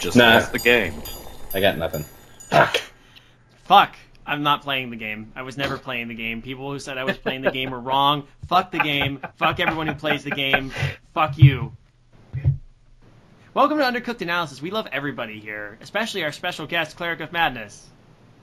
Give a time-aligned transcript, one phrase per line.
[0.00, 0.34] just Nah.
[0.34, 0.94] lost the game.
[1.54, 2.04] I got nothing.
[2.48, 2.80] Fuck.
[3.64, 3.96] Fuck.
[4.26, 5.32] I'm not playing the game.
[5.34, 6.42] I was never playing the game.
[6.42, 8.24] People who said I was playing the game were wrong.
[8.48, 9.20] Fuck the game.
[9.36, 10.72] Fuck everyone who plays the game.
[11.14, 11.72] Fuck you.
[13.54, 14.62] Welcome to Undercooked Analysis.
[14.62, 17.84] We love everybody here, especially our special guest, Cleric of Madness.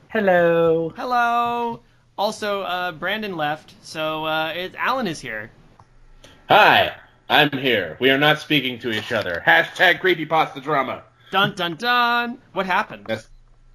[0.09, 0.89] Hello.
[0.95, 1.81] Hello.
[2.17, 5.52] Also, uh, Brandon left, so uh, it's Alan is here.
[6.50, 6.94] Hi,
[7.30, 7.95] I'm here.
[8.02, 9.42] We are not speaking to each other.
[9.45, 11.03] Hashtag creepypasta drama.
[11.31, 12.38] Dun dun dun.
[12.54, 13.05] What happened?
[13.08, 13.27] That's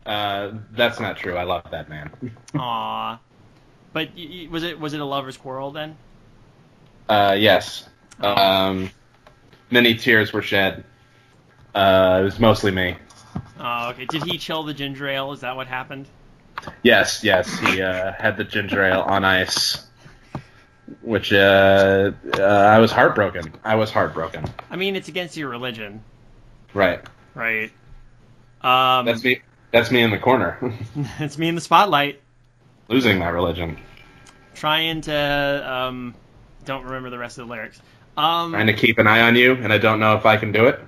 [0.07, 1.37] uh, that's not true.
[1.37, 2.11] I love that man.
[2.59, 3.19] Aw.
[3.93, 5.97] But y- y- was it was it a lovers' quarrel then?
[7.09, 7.89] Uh, yes.
[8.21, 8.91] Um,
[9.71, 10.85] many tears were shed.
[11.75, 12.97] Uh, it was mostly me.
[13.59, 14.07] Oh, okay.
[14.07, 15.33] Did he chill the ginger ale?
[15.33, 16.07] Is that what happened?
[16.83, 17.59] Yes, yes.
[17.61, 19.85] He uh, had the ginger ale on ice,
[21.03, 23.53] which uh, uh, I was heartbroken.
[23.65, 24.45] I was heartbroken.
[24.71, 26.03] I mean, it's against your religion,
[26.75, 27.01] Right.
[27.35, 27.71] Right?
[28.61, 29.41] Um, That's me.
[29.73, 30.59] That's me in the corner,
[31.19, 32.21] it's me in the spotlight,
[32.89, 33.79] losing my religion,
[34.55, 36.15] trying to um,
[36.65, 37.81] don't remember the rest of the lyrics.
[38.17, 40.53] Um, trying to keep an eye on you, and I don't know if I can
[40.53, 40.79] do it.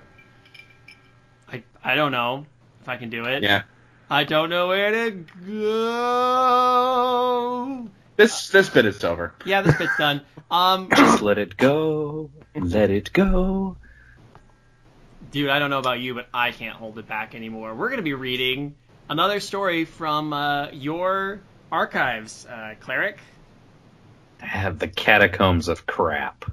[1.51, 2.45] I I don't know
[2.83, 3.42] if I can do it.
[3.42, 3.62] Yeah.
[4.11, 6.75] I don't know where to go.
[8.17, 9.33] This this bit is over.
[9.47, 10.20] Yeah, this bit's done.
[10.51, 12.31] Um, Just let it go.
[12.55, 13.79] Let it go.
[15.35, 17.75] Dude, I don't know about you, but I can't hold it back anymore.
[17.75, 18.77] We're gonna be reading
[19.09, 23.19] another story from uh, your archives, uh, cleric.
[24.41, 26.45] I have the catacombs of crap.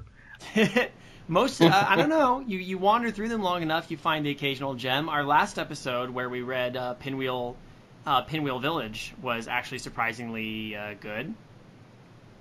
[1.28, 2.40] Most, uh, I don't know.
[2.40, 5.08] You you wander through them long enough, you find the occasional gem.
[5.08, 7.60] Our last episode, where we read uh, Pinwheel,
[8.04, 11.36] uh, Pinwheel Village, was actually surprisingly uh, good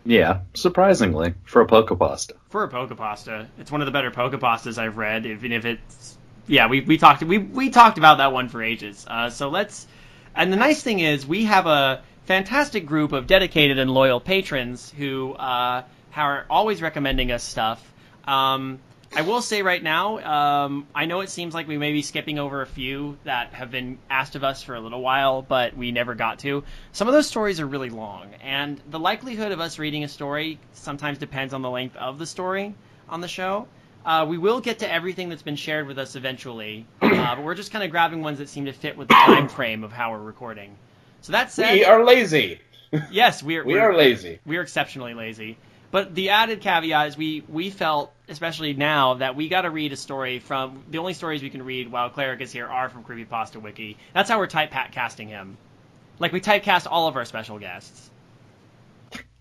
[0.05, 2.36] Yeah, surprisingly for a poke pasta.
[2.49, 5.26] for a poke pasta, It's one of the better poke pastas I've read.
[5.26, 6.17] Even if it's,
[6.52, 9.06] yeah, we we talked we we talked about that one for ages.
[9.10, 9.88] Uh, so let's,
[10.36, 14.92] and the nice thing is we have a fantastic group of dedicated and loyal patrons
[14.98, 17.82] who uh, are always recommending us stuff.
[18.26, 18.80] Um,
[19.16, 20.20] I will say right now,
[20.66, 23.72] um, I know it seems like we may be skipping over a few that have
[23.72, 26.66] been asked of us for a little while, but we never got to.
[26.92, 30.60] Some of those stories are really long, and the likelihood of us reading a story
[30.73, 32.76] sometimes depends on the length of the story
[33.08, 33.68] on the show.
[34.06, 37.54] Uh, we will get to everything that's been shared with us eventually, uh, but we're
[37.56, 40.12] just kind of grabbing ones that seem to fit with the time frame of how
[40.12, 40.76] we're recording.
[41.22, 42.60] So that said, We are lazy.
[43.12, 43.64] yes, we are.
[43.64, 44.39] We we're- are lazy.
[44.45, 45.58] we are exceptionally lazy.
[45.92, 49.92] But the added caveat is we we felt, especially now, that we got to read
[49.92, 53.04] a story from the only stories we can read while Cleric is here are from
[53.04, 53.98] Creepypasta Wiki.
[54.14, 55.58] That's how we're typecasting him.
[56.18, 58.10] Like we typecast all of our special guests.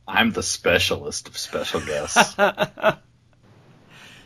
[0.09, 2.35] I'm the specialist of special guests.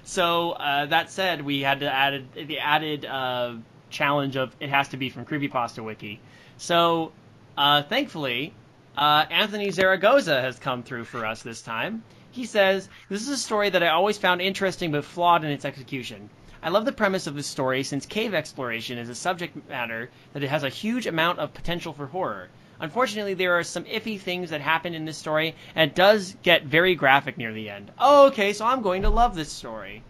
[0.05, 3.55] So uh, that said, we had to the added uh,
[3.89, 6.21] challenge of it has to be from Creepypasta Wiki.
[6.59, 7.13] So
[7.57, 8.53] uh, thankfully,
[8.99, 12.03] uh, Anthony Zaragoza has come through for us this time.
[12.31, 15.65] He says this is a story that I always found interesting but flawed in its
[15.65, 16.29] execution.
[16.63, 20.43] I love the premise of this story since cave exploration is a subject matter that
[20.43, 22.49] it has a huge amount of potential for horror.
[22.81, 26.65] Unfortunately, there are some iffy things that happen in this story, and it does get
[26.65, 27.91] very graphic near the end.
[27.99, 30.03] Oh, okay, so I'm going to love this story.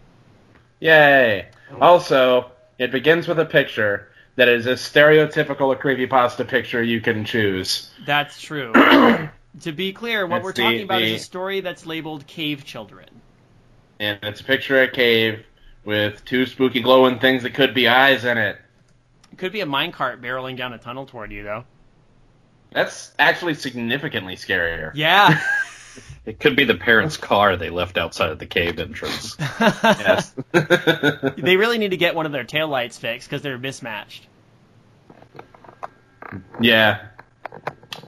[0.79, 1.47] Yay!
[1.71, 1.77] Oh.
[1.79, 7.23] Also, it begins with a picture that is as stereotypical a creepypasta picture you can
[7.23, 7.91] choose.
[8.05, 8.73] That's true.
[9.61, 12.27] to be clear, what It's we're the- talking about the- is a story that's labeled
[12.27, 13.07] Cave Children.
[13.99, 15.45] And it's a picture of a cave
[15.85, 18.57] with two spooky glowing things that could be eyes in it.
[19.31, 21.63] It could be a minecart barreling down a tunnel toward you, though.
[22.75, 24.91] That's actually significantly scarier.
[24.95, 25.39] Yeah.
[26.25, 29.37] it could be the parents' car they left outside of the cave entrance.
[29.39, 30.35] Yes.
[30.51, 34.27] they really need to get one of their taillights fixed because they're mismatched.
[36.59, 37.07] yeah.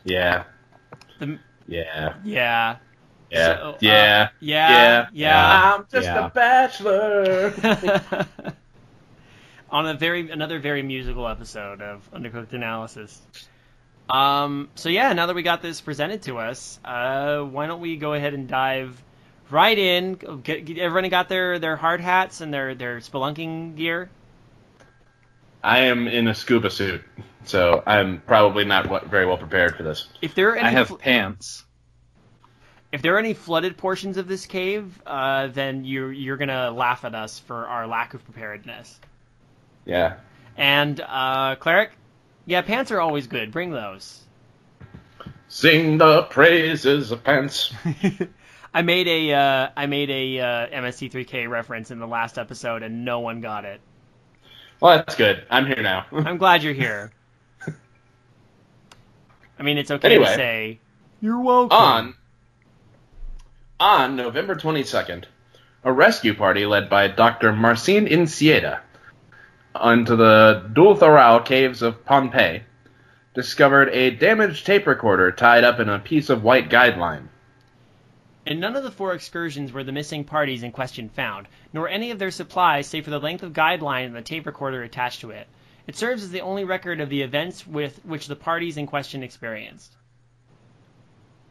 [0.03, 0.43] Yeah.
[1.19, 2.15] The, Yeah.
[2.25, 2.75] yeah.
[3.31, 3.55] Yeah.
[3.57, 4.29] So, uh, yeah.
[4.41, 5.07] yeah.
[5.13, 5.75] Yeah.
[5.75, 6.25] I'm just Yeah.
[6.25, 7.53] a bachelor.
[9.69, 13.21] On a very another very musical episode of Undercooked Analysis.
[14.09, 17.97] Um, so yeah, now that we got this presented to us, uh, why don't we
[17.97, 19.01] go ahead and dive
[19.49, 20.13] right in?
[20.43, 24.09] Get, get, everybody got their, their hard hats and their, their spelunking gear?
[25.63, 27.01] I am in a scuba suit,
[27.43, 30.07] so I'm probably not very well prepared for this.
[30.21, 31.65] If there are any I have fl- pants.
[32.91, 37.03] if there are any flooded portions of this cave, uh, then you you're gonna laugh
[37.03, 38.97] at us for our lack of preparedness.
[39.85, 40.17] Yeah.
[40.55, 41.91] And uh, cleric,
[42.47, 43.51] yeah, pants are always good.
[43.51, 44.21] Bring those.
[45.49, 47.73] Sing the praises of pants.
[48.73, 53.05] I made a uh, I made a uh, MST3K reference in the last episode, and
[53.05, 53.81] no one got it.
[54.79, 55.45] Well, that's good.
[55.49, 56.05] I'm here now.
[56.11, 57.11] I'm glad you're here.
[59.59, 60.25] I mean, it's okay Anyway.
[60.25, 60.79] to say
[61.21, 61.77] you're welcome.
[61.77, 62.13] on
[63.79, 65.25] on November 22nd,
[65.83, 67.51] a rescue party led by Dr.
[67.53, 68.79] Marcin Incieda
[69.79, 72.63] onto the Dultharau caves of Pompeii
[73.33, 77.27] discovered a damaged tape recorder tied up in a piece of white guideline.
[78.47, 82.11] In none of the four excursions were the missing parties in question found, nor any
[82.11, 85.31] of their supplies save for the length of guideline and the tape recorder attached to
[85.31, 85.47] it.
[85.85, 89.21] It serves as the only record of the events with which the parties in question
[89.21, 89.95] experienced.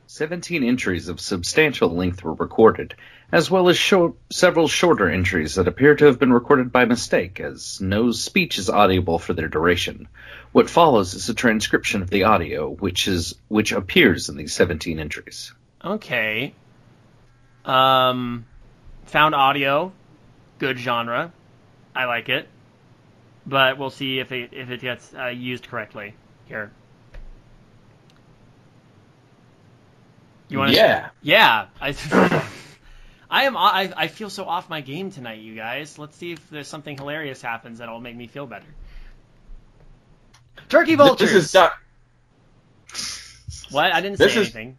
[0.09, 2.95] 17 entries of substantial length were recorded,
[3.33, 7.41] as well as short, several shorter entries that appear to have been recorded by mistake,
[7.41, 10.09] as no speech is audible for their duration.
[10.53, 14.99] What follows is a transcription of the audio, which is which appears in these 17
[14.99, 15.53] entries.
[15.85, 16.55] Okay.
[17.65, 18.47] Um,
[19.07, 19.93] found audio,
[20.59, 21.33] good genre,
[21.95, 22.49] I like it,
[23.45, 26.15] but we'll see if it if it gets uh, used correctly
[26.47, 26.71] here.
[30.49, 30.77] You want to?
[30.77, 31.09] Yeah.
[31.23, 31.67] Yeah.
[31.81, 31.93] I,
[33.31, 33.57] I am.
[33.57, 35.99] I, I feel so off my game tonight, you guys.
[35.99, 38.67] Let's see if there's something hilarious happens that'll make me feel better.
[40.69, 41.33] Turkey vultures.
[41.33, 41.79] This is doc-
[43.71, 43.93] what?
[43.93, 44.79] I didn't say this is- anything.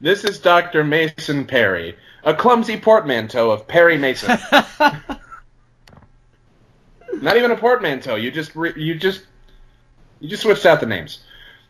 [0.00, 0.84] This is Dr.
[0.84, 4.38] Mason Perry, a clumsy portmanteau of Perry Mason.
[7.20, 8.14] Not even a portmanteau.
[8.14, 9.22] You just re- you just
[10.20, 11.18] you just switched out the names.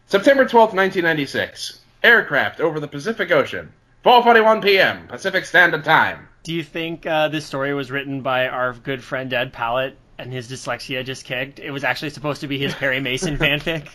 [0.08, 1.80] September twelfth, nineteen ninety six.
[2.02, 3.72] Aircraft over the Pacific Ocean.
[4.04, 5.06] 4:41 p.m.
[5.08, 6.28] Pacific Standard Time.
[6.44, 10.32] Do you think uh, this story was written by our good friend Ed Pallett and
[10.32, 11.58] his dyslexia just kicked?
[11.58, 13.88] It was actually supposed to be his Perry Mason fanfic.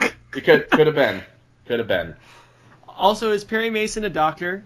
[0.00, 1.22] It could could have been.
[1.66, 2.14] Could have been.
[2.86, 4.62] Also, is Perry Mason a doctor?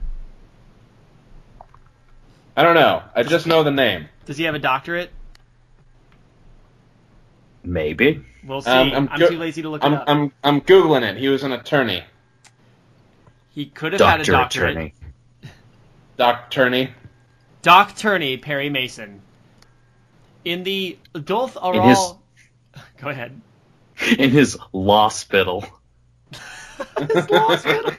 [2.56, 3.02] I don't know.
[3.14, 4.08] I just know the name.
[4.26, 5.10] Does he have a doctorate?
[7.64, 8.24] Maybe.
[8.44, 8.70] We'll see.
[8.70, 10.04] Um, I'm, I'm go- too lazy to look I'm it up.
[10.08, 11.16] I'm I'm googling it.
[11.16, 12.02] He was an attorney.
[13.52, 14.70] He could have had a Doctor doctorate.
[14.72, 14.94] Attorney.
[16.16, 16.94] Doc Turney.
[17.62, 19.20] Doc Turney, Perry Mason.
[20.44, 21.88] In the Dolph In Aral.
[22.74, 23.40] his- Go ahead.
[24.18, 25.64] In his law spittle.
[26.98, 27.94] His law spittle.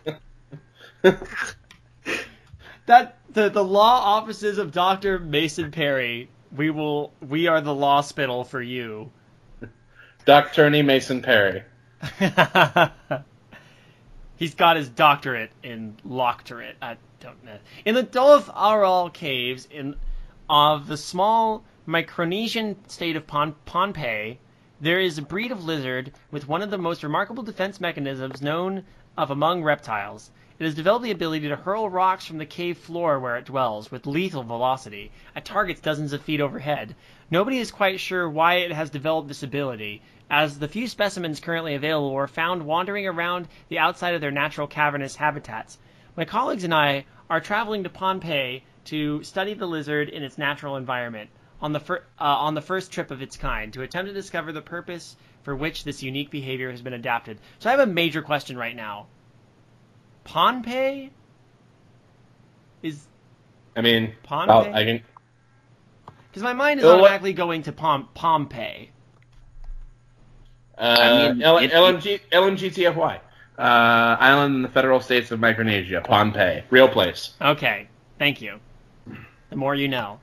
[2.85, 6.29] that the the law offices of Doctor Mason Perry.
[6.55, 7.13] We will.
[7.21, 9.11] We are the law spittle for you.
[10.25, 11.63] Doc Turney Mason Perry.
[14.43, 16.75] He's got his doctorate in loctorate.
[16.81, 17.59] I don't know.
[17.85, 19.95] In the Dolph Aral caves in
[20.49, 24.39] of the small Micronesian state of Pon- Pohnpei,
[24.81, 28.83] there is a breed of lizard with one of the most remarkable defense mechanisms known
[29.17, 30.29] of among reptiles.
[30.59, 33.91] It has developed the ability to hurl rocks from the cave floor where it dwells
[33.91, 36.97] with lethal velocity at targets dozens of feet overhead.
[37.31, 41.75] Nobody is quite sure why it has developed this ability, as the few specimens currently
[41.75, 45.77] available were found wandering around the outside of their natural cavernous habitats.
[46.15, 50.75] My colleagues and I are traveling to Pompeii to study the lizard in its natural
[50.75, 51.29] environment
[51.61, 54.51] on the, fir- uh, on the first trip of its kind to attempt to discover
[54.51, 57.39] the purpose for which this unique behavior has been adapted.
[57.59, 59.07] So I have a major question right now.
[60.23, 61.11] Pompeii
[62.81, 63.05] is
[63.75, 64.55] I mean, Pompeii.
[64.69, 65.03] I'll- I can.
[66.29, 68.91] because my mind is what- automatically going to Pom- Pompeii.
[70.77, 73.19] Uh, I mean, L- it- LMG, LMGTFY.
[73.57, 76.01] Uh, island in the federal states of Micronesia.
[76.03, 76.63] Pompeii.
[76.71, 77.31] Real place.
[77.39, 77.87] Okay,
[78.17, 78.59] thank you.
[79.49, 80.19] The more you know.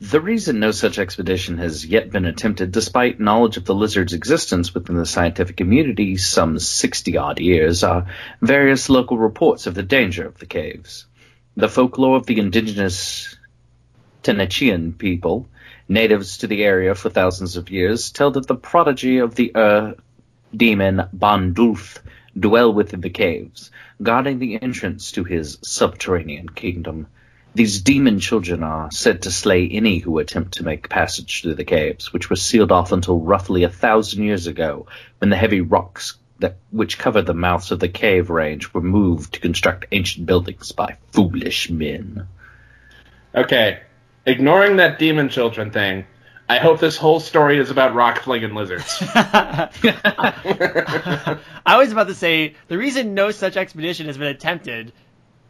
[0.00, 4.74] The reason no such expedition has yet been attempted, despite knowledge of the lizard's existence
[4.74, 8.06] within the scientific community some 60 odd years, are
[8.42, 11.06] various local reports of the danger of the caves.
[11.56, 13.36] The folklore of the indigenous
[14.22, 15.48] Tenachian people,
[15.88, 20.00] natives to the area for thousands of years, tell that the prodigy of the earth
[20.54, 21.98] demon Bandulf
[22.38, 23.70] dwell within the caves,
[24.02, 27.06] guarding the entrance to his subterranean kingdom.
[27.54, 31.64] These demon children are said to slay any who attempt to make passage through the
[31.64, 34.86] caves, which were sealed off until roughly a thousand years ago,
[35.18, 39.32] when the heavy rocks that which covered the mouths of the cave range were moved
[39.34, 42.28] to construct ancient buildings by foolish men.
[43.34, 43.80] Okay.
[44.26, 46.04] Ignoring that demon children thing,
[46.48, 48.98] I hope this whole story is about rock flinging lizards.
[51.66, 54.92] I was about to say the reason no such expedition has been attempted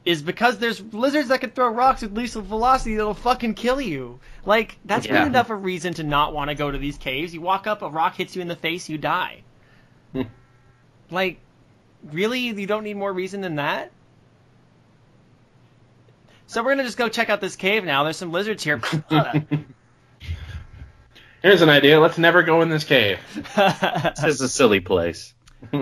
[0.05, 4.21] is because there's lizards that can throw rocks with lethal velocity that'll fucking kill you.
[4.45, 5.19] Like that's Yeah.
[5.19, 7.35] good enough of a reason to not want to go to these caves.
[7.35, 9.43] You walk up, a rock hits you in the face, you die.
[10.13, 10.23] Hmm.
[11.11, 11.39] like,
[12.13, 13.91] really, you don't need more reason than that.
[16.47, 18.05] So we're gonna just go check out this cave now.
[18.05, 18.81] There's some lizards here.
[21.43, 22.01] Here's an idea.
[22.01, 23.19] Let's never go in this cave.
[23.57, 25.35] This is a silly place.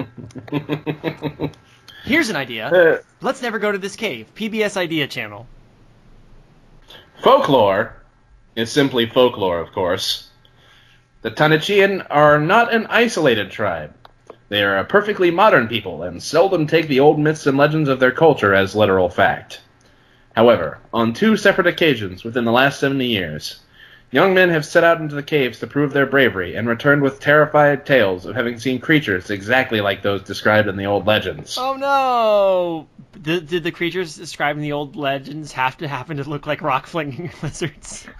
[2.04, 2.68] Here's an idea.
[2.68, 4.30] Uh, Let's never go to this cave.
[4.34, 5.46] PBS Idea Channel.
[7.22, 7.96] folklore
[8.56, 10.28] is simply folklore, of course.
[11.22, 13.94] The Tanachian are not an isolated tribe.
[14.50, 18.00] They are a perfectly modern people and seldom take the old myths and legends of
[18.00, 19.62] their culture as literal fact.
[20.34, 23.60] However, on two separate occasions within the last 70 years,
[24.10, 27.20] young men have set out into the caves to prove their bravery and returned with
[27.20, 31.56] terrified tales of having seen creatures exactly like those described in the old legends.
[31.58, 32.88] Oh no!
[33.20, 36.62] Did, did the creatures described in the old legends have to happen to look like
[36.62, 38.06] rock flinging lizards?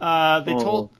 [0.00, 0.60] Uh, they Oh.
[0.62, 0.90] told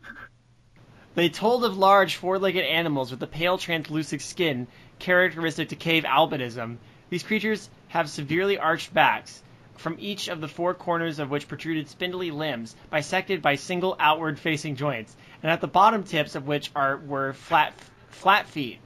[1.14, 4.66] they told of large four-legged animals with a pale translucent skin
[5.02, 6.78] characteristic to cave albinism.
[7.10, 9.42] These creatures have severely arched backs,
[9.76, 14.76] from each of the four corners of which protruded spindly limbs, bisected by single outward-facing
[14.76, 17.74] joints, and at the bottom tips of which are were flat
[18.10, 18.78] flat feet.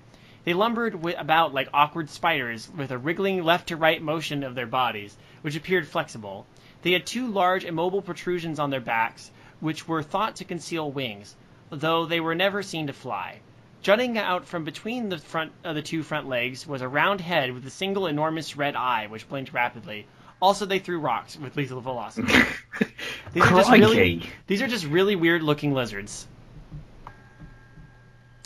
[0.44, 4.54] They lumbered wi- about like awkward spiders, with a wriggling left to right motion of
[4.54, 6.46] their bodies, which appeared flexible.
[6.80, 9.30] They had two large immobile protrusions on their backs,
[9.61, 11.37] which were thought to conceal wings,
[11.68, 13.40] though they were never seen to fly.
[13.87, 17.52] Jutting out from between the front of the two front legs was a round head
[17.55, 20.09] with a single enormous red eye, which blinked rapidly.
[20.43, 22.26] Also, they threw rocks with lethal velocity.
[23.33, 26.26] These are just really, these are just really weird looking lizards.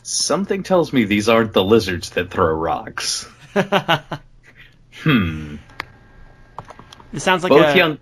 [0.02, 3.26] Something tells me these aren't the lizards that throw rocks.
[5.02, 5.56] Hmm.
[7.11, 7.99] This sounds like Both a, young.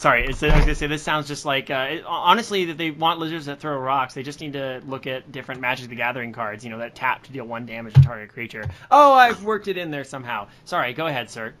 [0.00, 3.20] Sorry, I was gonna say this sounds just like uh, it, honestly that they want
[3.20, 4.14] lizards that throw rocks.
[4.14, 7.24] They just need to look at different Magic the Gathering cards, you know, that tap
[7.24, 8.64] to deal one damage to target creature.
[8.90, 10.48] Oh, I've worked it in there somehow.
[10.64, 11.52] Sorry, go ahead, sir.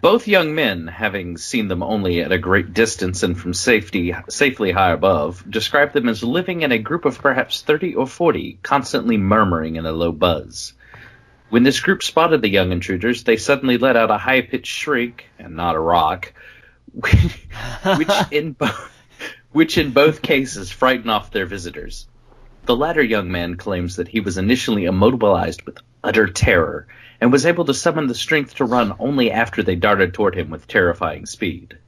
[0.00, 4.70] Both young men, having seen them only at a great distance and from safety safely
[4.70, 9.18] high above, described them as living in a group of perhaps thirty or forty, constantly
[9.18, 10.72] murmuring in a low buzz.
[11.50, 15.54] When this group spotted the young intruders, they suddenly let out a high-pitched shriek, and
[15.54, 16.32] not a rock,
[17.96, 18.90] which in both
[19.52, 22.06] which in both cases frightened off their visitors.
[22.66, 26.86] The latter young man claims that he was initially immobilized with utter terror
[27.20, 30.50] and was able to summon the strength to run only after they darted toward him
[30.50, 31.78] with terrifying speed.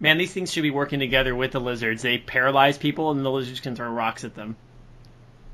[0.00, 2.02] Man, these things should be working together with the lizards.
[2.02, 4.56] They paralyze people, and the lizards can throw rocks at them.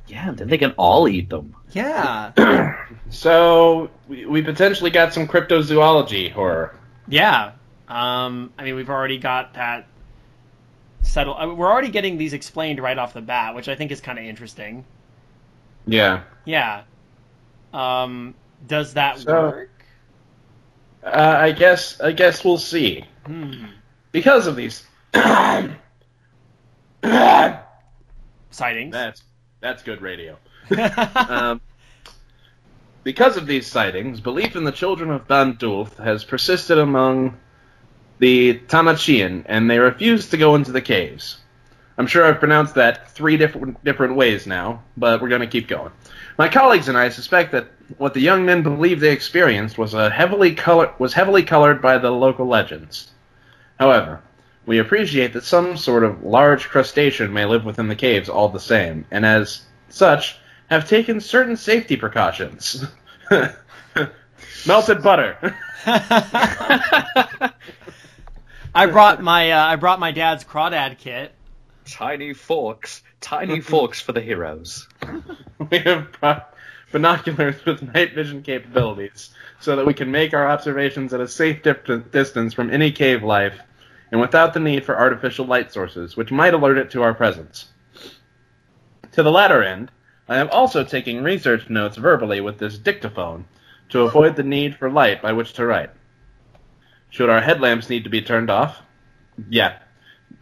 [0.06, 1.56] Yeah, then they can all eat them.
[1.72, 2.32] Yeah,
[3.10, 6.74] So we, we potentially got some cryptozoology horror.
[7.08, 7.52] yeah.
[7.88, 9.86] Um, I mean, we've already got that
[11.02, 11.36] settled.
[11.38, 14.00] I mean, we're already getting these explained right off the bat, which I think is
[14.00, 14.84] kind of interesting.
[15.86, 16.22] Yeah.
[16.44, 16.82] Yeah.
[17.72, 18.34] Um,
[18.66, 19.70] does that So- work?
[21.04, 23.04] Uh, I guess I guess we'll see.
[23.26, 23.66] Hmm.
[24.10, 24.84] Because of these.
[28.50, 28.92] Sightings.
[28.92, 29.22] that's
[29.60, 30.36] that's good radio.
[31.14, 31.60] Um,
[33.04, 37.36] because of these sightings, belief in the children of Bandulf has persisted among
[38.18, 41.38] the Tamachian, and they refuse to go into the caves.
[41.99, 45.68] I'm sure I've pronounced that three different different ways now, but we're going to keep
[45.68, 45.92] going.
[46.38, 50.11] My colleagues and I suspect that what the young men believed they experienced was a
[50.11, 53.12] heavily color was heavily colored by the local legends.
[53.78, 54.20] However,
[54.66, 58.61] we appreciate that some sort of large crustacean may live within the caves all the
[58.61, 62.85] same, and as such, have taken certain safety precautions.
[64.66, 65.56] Melted butter.
[68.76, 71.33] I brought my uh, I brought my dad's crawdad kit.
[71.87, 74.87] Tiny forks, tiny forks for the heroes.
[75.71, 76.54] we have brought
[76.92, 79.30] binoculars with night vision capabilities
[79.61, 83.23] so that we can make our observations at a safe dip- distance from any cave
[83.23, 83.59] life
[84.12, 87.71] and without the need for artificial light sources, which might alert it to our presence.
[89.12, 89.90] To the latter end,
[90.28, 93.47] I am also taking research notes verbally with this dictaphone
[93.88, 95.92] to avoid the need for light by which to write.
[97.10, 98.82] Should our headlamps need to be turned off?
[99.48, 99.78] Yeah.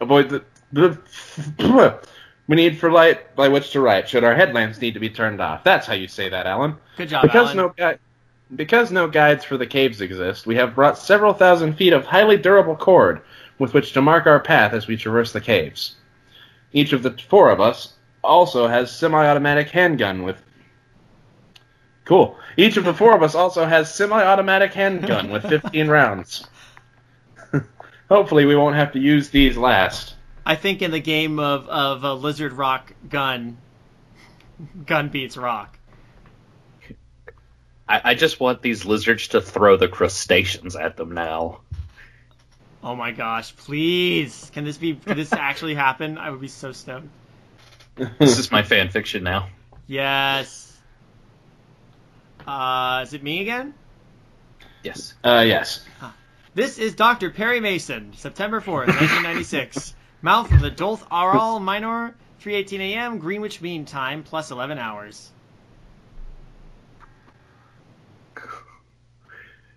[0.01, 0.29] Avoid
[0.73, 1.99] the.
[2.47, 4.07] We need for light by which to write.
[4.07, 5.63] Should our headlamps need to be turned off?
[5.63, 6.77] That's how you say that, Alan.
[6.95, 7.57] Good job, Because Alan.
[7.57, 7.97] no gui-
[8.55, 12.37] because no guides for the caves exist, we have brought several thousand feet of highly
[12.37, 13.21] durable cord
[13.57, 15.95] with which to mark our path as we traverse the caves.
[16.71, 17.93] Each of the four of us
[18.23, 20.39] also has semi-automatic handgun with.
[22.05, 22.37] Cool.
[22.57, 26.45] Each of the four of us also has semi-automatic handgun with 15 rounds.
[28.09, 30.15] Hopefully, we won't have to use these last.
[30.45, 33.57] I think in the game of of a lizard rock gun,
[34.85, 35.77] gun beats rock.
[37.87, 41.61] I, I just want these lizards to throw the crustaceans at them now.
[42.83, 44.51] Oh my gosh, please.
[44.53, 46.19] Can this be can this actually happen?
[46.19, 47.07] I would be so stoked.
[48.19, 49.47] This is my fan fiction now.
[49.87, 50.77] Yes.
[52.45, 53.73] Uh, is it me again?
[54.83, 55.13] Yes.
[55.23, 55.85] Uh, yes.
[56.55, 57.29] This is Dr.
[57.31, 59.93] Perry Mason, September 4th, 1996.
[60.21, 63.17] Mouth of the Dolth Aral Minor, 3:18 a.m.
[63.17, 65.29] Greenwich Mean Time, plus 11 hours.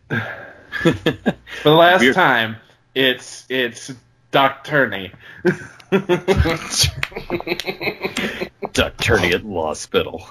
[0.08, 0.20] For
[1.64, 2.14] the last Weird.
[2.14, 2.56] time,
[2.94, 3.92] it's it's
[4.30, 5.10] Doc Turney.
[8.72, 10.28] Duck Turney at Law Spittle.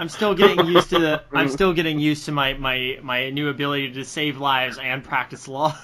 [0.00, 1.22] I'm still getting used to the.
[1.30, 5.46] I'm still getting used to my my my new ability to save lives and practice
[5.46, 5.76] law.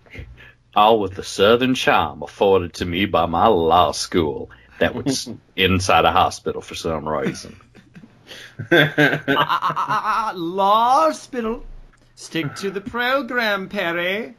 [0.74, 6.06] All with the southern charm afforded to me by my law school that was inside
[6.06, 7.60] a hospital for some reason.
[8.72, 11.66] Ah, ah, ah, ah, ah, law hospital.
[12.14, 14.34] Stick to the program, Perry.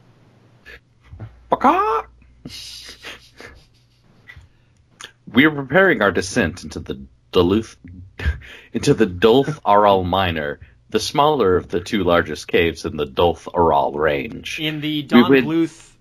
[5.32, 7.00] We are preparing our descent into the
[7.32, 7.76] Duluth,
[8.72, 10.60] into the Dulth Aral Minor,
[10.90, 14.58] the smaller of the two largest caves in the Dulth Aral range.
[14.60, 15.92] In the Don would- Bluth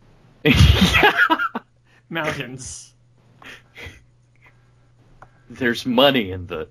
[2.09, 2.93] Mountains.
[5.49, 6.69] There's money in the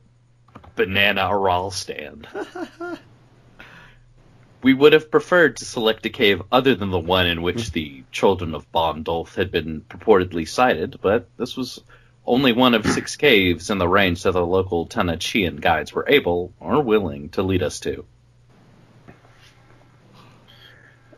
[0.77, 2.29] banana Aral stand.
[4.61, 7.73] We would have preferred to select a cave other than the one in which mm.
[7.73, 11.81] the children of Bon Dulth had been purportedly sighted, but this was
[12.29, 16.53] only one of six caves in the range that the local Tanachian guides were able
[16.61, 18.05] or willing to lead us to.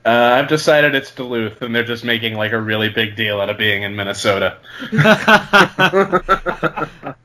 [0.03, 3.51] Uh, I've decided it's Duluth, and they're just making like a really big deal out
[3.51, 4.57] of being in Minnesota.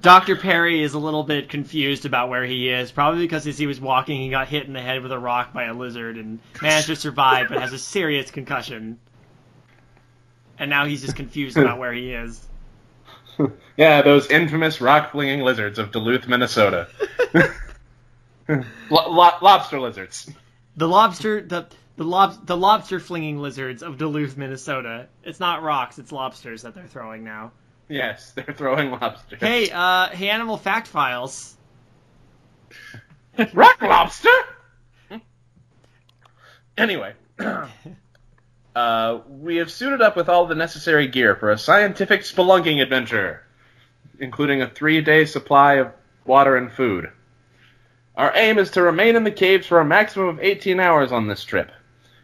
[0.00, 0.36] Dr.
[0.36, 3.80] Perry is a little bit confused about where he is, probably because as he was
[3.80, 6.86] walking, he got hit in the head with a rock by a lizard and managed
[6.86, 8.98] to survive, but has a serious concussion.
[10.58, 12.46] And now he's just confused about where he is.
[13.76, 16.88] yeah, those infamous rock flinging lizards of Duluth, Minnesota.
[18.48, 20.30] Lo- lo- lobster lizards.
[20.76, 21.66] The lobster, the
[21.96, 25.08] the lob, the lobster flinging lizards of Duluth, Minnesota.
[25.24, 27.52] It's not rocks, it's lobsters that they're throwing now.
[27.88, 29.40] Yes, they're throwing lobsters.
[29.40, 31.56] Hey, uh, hey, animal fact files.
[33.52, 34.30] rock lobster.
[36.78, 37.14] Anyway,
[38.76, 43.42] uh, we have suited up with all the necessary gear for a scientific spelunking adventure,
[44.20, 45.92] including a three-day supply of
[46.26, 47.10] water and food.
[48.16, 51.26] Our aim is to remain in the caves for a maximum of 18 hours on
[51.26, 51.72] this trip.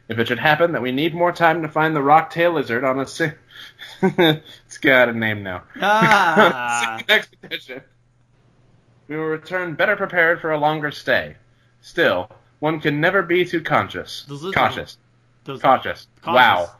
[0.08, 3.00] If it should happen that we need more time to find the rocktail lizard on
[3.00, 3.30] a si-
[4.02, 5.62] it's got a name now.
[5.80, 7.00] Ah.
[7.08, 7.80] Expedition.
[9.08, 11.36] We will return better prepared for a longer stay.
[11.80, 14.24] Still, one can never be too conscious.
[14.28, 14.98] Those lizards- Cautious.
[15.44, 16.06] Those, Cautious.
[16.22, 16.36] Cautious.
[16.36, 16.70] Wow.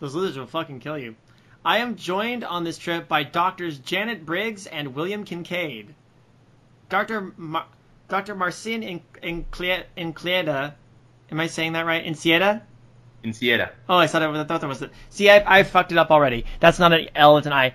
[0.00, 1.16] Those lizards will fucking kill you.
[1.64, 5.94] I am joined on this trip by doctors Janet Briggs and William Kincaid.
[6.88, 7.32] Dr.
[7.36, 7.66] Mar-
[8.08, 8.34] Dr.
[8.34, 10.74] Marcin In- Inclie- Inclieda,
[11.30, 12.04] am I saying that right?
[12.04, 12.62] Incieda?
[13.22, 13.70] In Sieta.
[13.88, 14.92] Oh, I thought, it was, I thought that was it.
[15.10, 16.44] See, I, I fucked it up already.
[16.60, 17.74] That's not an L, it's an I.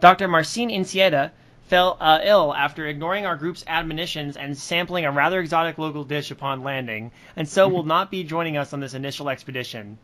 [0.00, 0.26] Dr.
[0.26, 1.30] Marcin Incieda
[1.70, 6.32] fell uh, ill after ignoring our group's admonitions and sampling a rather exotic local dish
[6.32, 9.96] upon landing, and so will not be joining us on this initial expedition.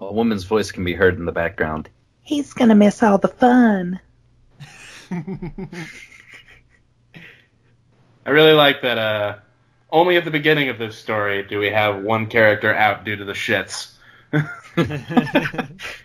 [0.00, 1.88] A woman's voice can be heard in the background.
[2.20, 4.00] He's gonna miss all the fun.
[5.10, 5.88] I
[8.26, 8.98] really like that.
[8.98, 9.36] Uh,
[9.90, 13.24] only at the beginning of this story do we have one character out due to
[13.24, 13.92] the shits.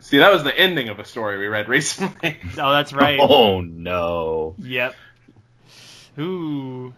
[0.00, 2.36] See, that was the ending of a story we read recently.
[2.58, 3.18] oh, that's right.
[3.20, 4.54] Oh no.
[4.58, 4.94] Yep.
[6.18, 6.94] Ooh.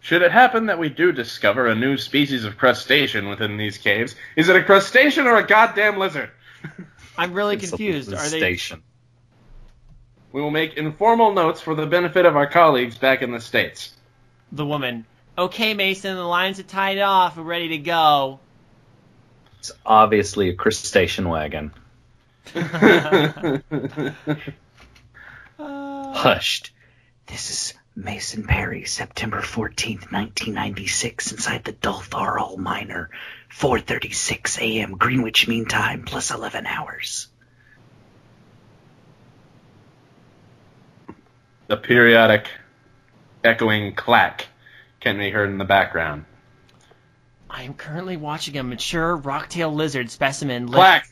[0.00, 4.14] Should it happen that we do discover a new species of crustacean within these caves,
[4.36, 6.30] is it a crustacean or a goddamn lizard?
[7.16, 8.12] I'm really It's a confused.
[8.12, 8.60] Are they.
[10.32, 13.94] We will make informal notes for the benefit of our colleagues back in the States.
[14.52, 15.06] the woman?
[15.38, 17.36] Okay, Mason, the lines are tied off.
[17.36, 18.40] We're ready to go.
[19.60, 21.72] It's obviously a crustacean wagon.
[22.54, 23.58] Uh,
[26.12, 26.72] Hushed.
[27.26, 33.10] This is Mason Perry, September 14th, 1996, inside the Dultharal Minor,
[33.50, 34.96] 4.36 a.m.
[34.96, 37.28] Greenwich Mean Time, plus 11 hours.
[41.66, 42.48] the periodic
[43.42, 44.46] echoing clack
[45.00, 46.24] can be heard in the background.
[47.48, 51.08] I am currently watching a mature rocktail lizard specimen lift, Clack!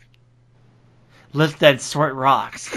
[1.33, 2.75] Lift that sort rocks.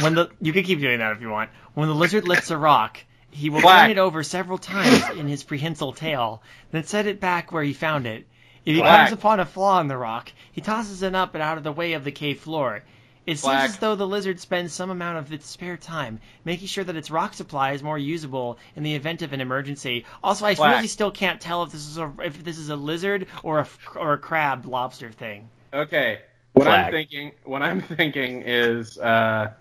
[0.00, 1.50] When the you can keep doing that if you want.
[1.74, 2.98] When the lizard lifts a rock,
[3.30, 3.82] he will Quack.
[3.82, 7.72] turn it over several times in his prehensile tail, then set it back where he
[7.72, 8.26] found it.
[8.64, 9.08] If he Quack.
[9.08, 11.72] comes upon a flaw in the rock, he tosses it up and out of the
[11.72, 12.82] way of the cave floor.
[13.24, 16.82] It seems as though the lizard spends some amount of its spare time making sure
[16.82, 20.04] that its rock supply is more usable in the event of an emergency.
[20.24, 23.28] Also, I really still can't tell if this is a if this is a lizard
[23.44, 25.48] or a or a crab lobster thing.
[25.72, 26.18] Okay.
[26.52, 29.52] What I'm thinking, what I'm thinking is, uh,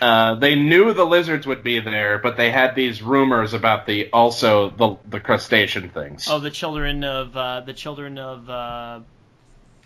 [0.00, 4.10] uh, they knew the lizards would be there, but they had these rumors about the
[4.10, 6.28] also the the crustacean things.
[6.28, 9.00] Oh, the children of uh, the children of uh,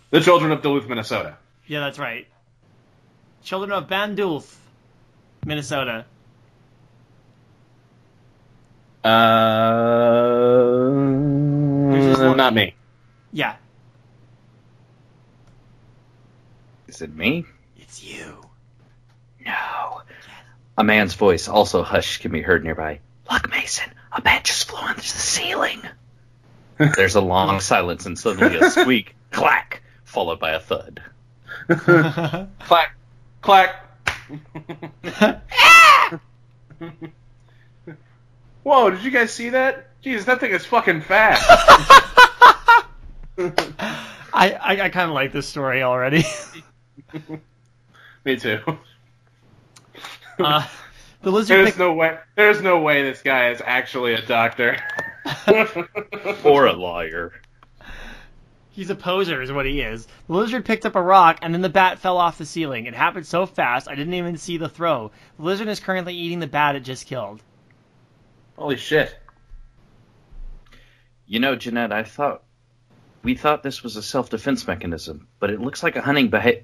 [0.09, 1.37] The children of Duluth, Minnesota.
[1.67, 2.27] Yeah, that's right.
[3.43, 4.55] Children of Bandulf,
[5.45, 6.05] Minnesota.
[9.03, 9.09] Uh,
[12.35, 12.75] not me.
[13.31, 13.55] Yeah,
[16.87, 17.45] Is it me?
[17.77, 18.41] it's you.
[19.45, 20.01] No.
[20.77, 22.99] A man's voice, also hushed, can be heard nearby.
[23.31, 25.81] Look, Mason, a bat just flew onto the ceiling.
[26.77, 31.01] There's a long silence and suddenly a squeak, clack, followed by a thud.
[31.67, 32.95] Clack,
[33.41, 33.75] clack.
[38.63, 38.89] Whoa!
[38.91, 39.89] Did you guys see that?
[40.01, 41.43] Jesus, that thing is fucking fast.
[43.37, 46.23] I I, I kind of like this story already.
[48.25, 48.59] me too.
[50.39, 50.67] uh,
[51.21, 51.57] the lizard.
[51.57, 52.17] There's picked- no way.
[52.35, 54.77] There's no way this guy is actually a doctor.
[56.43, 57.33] Or a lawyer.
[58.71, 60.07] He's a poser, is what he is.
[60.27, 62.85] The lizard picked up a rock, and then the bat fell off the ceiling.
[62.85, 65.11] It happened so fast, I didn't even see the throw.
[65.37, 67.41] The lizard is currently eating the bat it just killed.
[68.55, 69.17] Holy shit!
[71.25, 72.43] You know, Jeanette, I thought
[73.23, 76.63] we thought this was a self-defense mechanism, but it looks like a hunting behavior.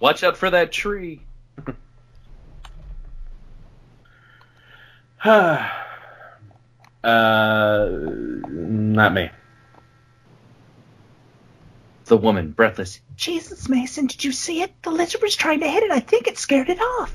[0.00, 1.20] Watch out for that tree.
[5.24, 5.68] uh,
[7.04, 9.30] not me.
[12.06, 13.00] The woman, breathless.
[13.16, 14.72] Jesus, Mason, did you see it?
[14.82, 15.90] The lizard was trying to hit it.
[15.90, 17.14] I think it scared it off.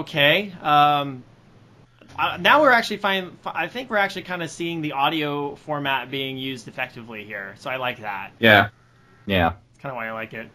[0.00, 0.52] okay.
[0.62, 1.24] Um,
[2.16, 3.36] uh, now we're actually fine.
[3.44, 7.70] I think we're actually kind of seeing the audio format being used effectively here, so
[7.70, 8.32] I like that.
[8.38, 8.68] Yeah.
[9.26, 9.54] Yeah.
[9.78, 10.50] That's kind of why I like it.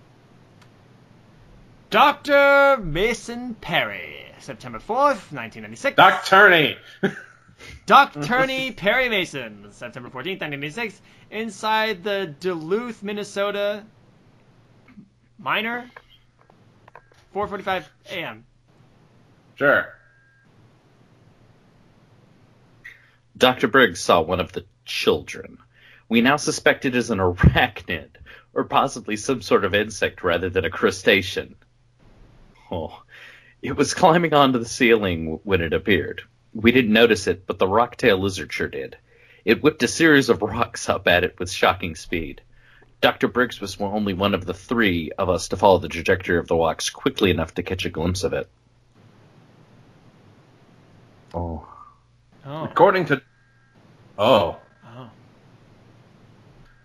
[1.90, 2.78] Dr.
[2.84, 5.96] Mason Perry, September 4th, 1996.
[5.96, 6.76] Doc Turney.
[7.86, 13.86] Doc Turney Perry Mason, September 14th, 1996, inside the Duluth, Minnesota
[15.38, 15.90] minor,
[17.34, 18.46] 4:45 a.m.
[19.56, 19.96] sure.
[23.38, 23.70] Dr.
[23.70, 25.60] Briggs saw one of the children.
[26.10, 28.10] We now suspect it is an arachnid,
[28.54, 31.56] or possibly some sort of insect rather than a crustacean.
[32.72, 33.02] Oh,
[33.62, 36.22] it was climbing onto the ceiling when it appeared.
[36.54, 38.98] We didn't notice it, but the rocktail lizard sure did.
[39.46, 42.42] It whipped a series of rocks up at it with shocking speed.
[43.02, 43.28] Dr.
[43.28, 46.56] Briggs was only one of the three of us to follow the trajectory of the
[46.56, 48.48] rocks quickly enough to catch a glimpse of it.
[51.34, 51.68] Oh.
[52.46, 53.22] Oh, According to.
[54.18, 54.58] Oh.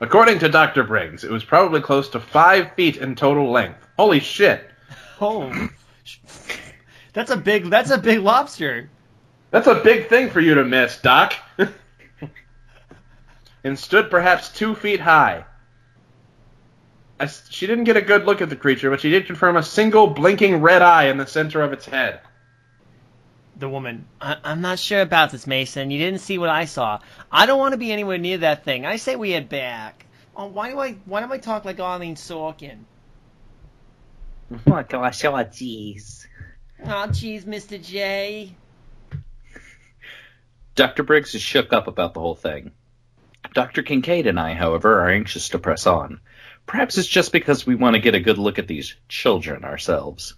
[0.01, 0.85] According to Dr.
[0.85, 3.85] Briggs, it was probably close to five feet in total length.
[3.97, 4.71] Holy shit.
[5.21, 5.69] Oh.
[7.13, 7.71] That's a big.
[7.71, 8.89] That's a big lobster.
[9.51, 11.35] That's a big thing for you to miss, Doc.
[13.65, 15.45] and stood perhaps two feet high.
[17.19, 19.63] I she didn't get a good look at the creature, but she did confirm a
[19.65, 22.21] single blinking red eye in the center of its head.
[23.59, 24.07] The woman.
[24.21, 25.91] I, I'm not sure about this, Mason.
[25.91, 27.01] You didn't see what I saw.
[27.31, 28.87] I don't want to be anywhere near that thing.
[28.87, 30.07] I say we head back.
[30.37, 30.93] Oh, why do I?
[31.05, 32.85] Why do I talk like Arlene Sorkin?
[34.67, 36.27] Oh gosh, oh jeez.
[36.85, 37.83] Oh, jeez, Mr.
[37.83, 38.55] J.
[40.75, 41.03] Dr.
[41.03, 42.71] Briggs is shook up about the whole thing.
[43.53, 43.83] Dr.
[43.83, 46.21] Kincaid and I, however, are anxious to press on.
[46.67, 50.35] Perhaps it's just because we want to get a good look at these children ourselves.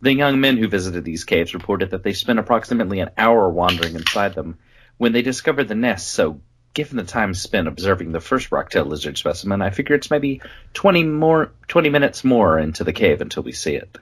[0.00, 3.94] The young men who visited these caves reported that they spent approximately an hour wandering
[3.94, 4.58] inside them
[4.96, 6.40] when they discovered the nest so
[6.74, 10.40] given the time spent observing the first rocktail lizard specimen, I figure it's maybe
[10.74, 13.98] 20 more 20 minutes more into the cave until we see it.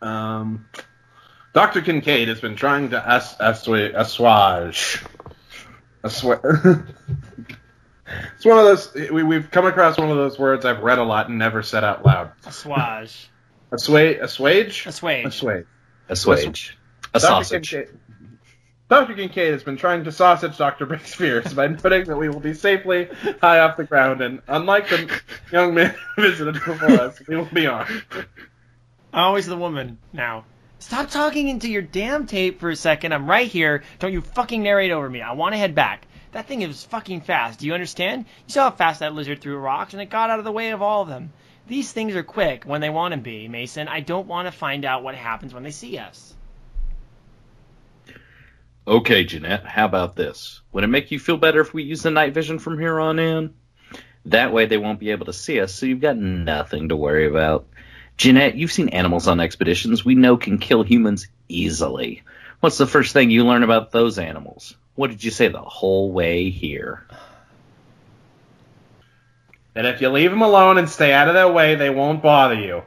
[0.00, 0.66] Um,
[1.52, 1.82] Dr.
[1.82, 3.92] Kincaid has been trying to ass- assuage.
[3.94, 5.04] assuage.
[6.02, 6.78] assuage.
[8.34, 9.10] It's one of those.
[9.10, 11.84] We, we've come across one of those words I've read a lot and never said
[11.84, 12.32] out loud.
[12.46, 13.30] Assuage.
[13.70, 14.18] Assuage.
[14.18, 14.86] Assuage.
[14.86, 15.26] Assuage.
[15.26, 15.66] Assuage.
[16.08, 16.78] Assuage.
[17.14, 17.26] A Dr.
[17.26, 17.70] sausage.
[17.70, 17.98] Kincaid,
[18.88, 19.14] Dr.
[19.14, 20.86] Kincaid has been trying to sausage Dr.
[20.86, 23.08] Briggs Spears by noting that we will be safely
[23.40, 25.20] high off the ground, and unlike the
[25.52, 28.04] young man who visited before us, we will be armed.
[29.12, 30.46] Always the woman now.
[30.78, 33.12] Stop talking into your damn tape for a second.
[33.12, 33.82] I'm right here.
[33.98, 35.20] Don't you fucking narrate over me.
[35.20, 36.06] I want to head back.
[36.38, 37.58] That thing is fucking fast.
[37.58, 38.26] Do you understand?
[38.46, 40.70] You saw how fast that lizard threw rocks, and it got out of the way
[40.70, 41.32] of all of them.
[41.66, 43.88] These things are quick when they want to be, Mason.
[43.88, 46.36] I don't want to find out what happens when they see us.
[48.86, 50.60] Okay, Jeanette, how about this?
[50.70, 53.18] Would it make you feel better if we use the night vision from here on
[53.18, 53.54] in?
[54.26, 57.26] That way they won't be able to see us, so you've got nothing to worry
[57.26, 57.66] about.
[58.16, 62.22] Jeanette, you've seen animals on expeditions we know can kill humans easily.
[62.60, 64.76] What's the first thing you learn about those animals?
[64.98, 67.06] What did you say the whole way here?
[69.76, 72.56] And if you leave them alone and stay out of their way, they won't bother
[72.56, 72.82] you.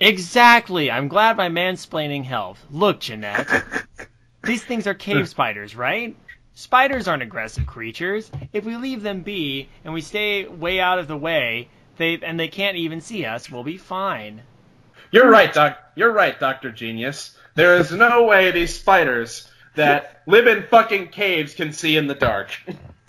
[0.00, 0.90] Exactly.
[0.90, 2.58] I'm glad my mansplaining helped.
[2.72, 3.46] Look, Jeanette.
[4.42, 6.16] These things are cave spiders, right?
[6.54, 8.28] Spiders aren't aggressive creatures.
[8.52, 12.40] If we leave them be and we stay way out of the way, they and
[12.40, 14.42] they can't even see us, we'll be fine.
[15.12, 15.78] You're right, Doc.
[15.94, 17.38] You're right, Doctor Genius.
[17.54, 22.14] There is no way these spiders that live in fucking caves can see in the
[22.14, 22.50] dark.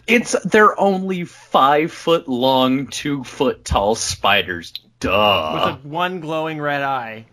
[0.06, 4.74] It's they're only five foot long, two foot tall spiders.
[4.76, 5.78] With Duh.
[5.84, 7.26] a one glowing red eye.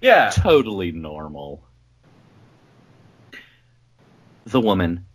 [0.00, 0.30] Yeah.
[0.30, 1.64] totally normal.
[4.44, 5.06] The woman.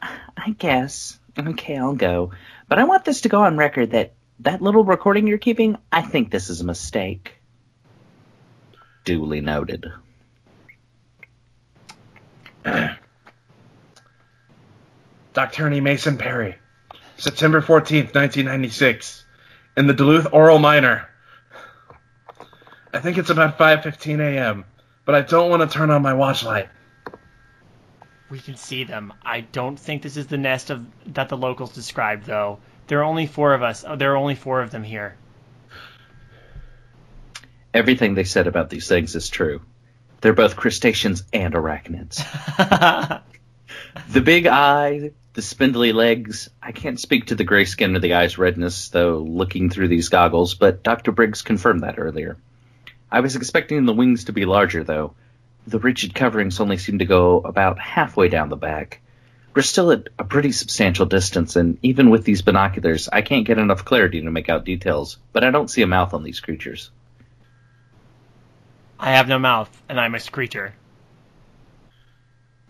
[0.00, 1.18] I guess.
[1.38, 2.32] Okay, I'll go.
[2.68, 6.02] But I want this to go on record that that little recording you're keeping, I
[6.02, 7.34] think this is a mistake.
[9.04, 9.86] Duly noted.
[15.32, 15.66] Dr.
[15.66, 16.56] Ernie Mason Perry,
[17.16, 19.24] September 14th, 1996,
[19.76, 21.08] in the Duluth Oral Minor.
[22.92, 24.64] I think it's about 5:15 a.m.,
[25.04, 26.68] but I don't want to turn on my watch light.
[28.30, 29.12] We can see them.
[29.22, 32.58] I don't think this is the nest of that the locals described, though.
[32.86, 33.84] There are only four of us.
[33.86, 35.16] Oh, there are only four of them here.
[37.72, 39.60] Everything they said about these things is true.
[40.20, 42.22] They're both crustaceans and arachnids.
[44.10, 46.48] The big eye, the spindly legs.
[46.62, 50.08] I can't speak to the gray skin or the eye's redness, though, looking through these
[50.08, 51.12] goggles, but Dr.
[51.12, 52.38] Briggs confirmed that earlier.
[53.10, 55.14] I was expecting the wings to be larger, though.
[55.66, 59.00] The rigid coverings only seem to go about halfway down the back.
[59.54, 63.58] We're still at a pretty substantial distance, and even with these binoculars, I can't get
[63.58, 66.90] enough clarity to make out details, but I don't see a mouth on these creatures.
[69.08, 70.74] I have no mouth, and I'm a screecher.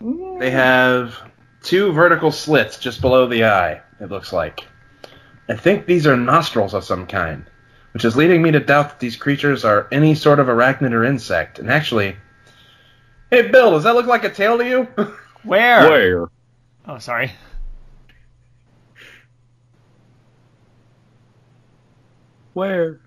[0.01, 1.19] They have
[1.65, 4.65] two vertical slits just below the eye, it looks like.
[5.49, 7.45] I think these are nostrils of some kind,
[7.93, 11.03] which is leading me to doubt that these creatures are any sort of arachnid or
[11.05, 11.59] insect.
[11.59, 12.15] And actually,
[13.33, 14.85] hey Bill, does that look like a tail to you?
[15.43, 15.91] Where?
[15.91, 16.29] Where?
[16.87, 17.33] Oh, sorry.
[22.53, 23.01] Where?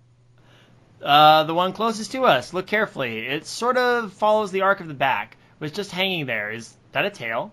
[1.01, 2.53] Uh, the one closest to us.
[2.53, 3.27] Look carefully.
[3.27, 5.37] It sort of follows the arc of the back.
[5.59, 6.51] It's just hanging there.
[6.51, 7.51] Is that a tail?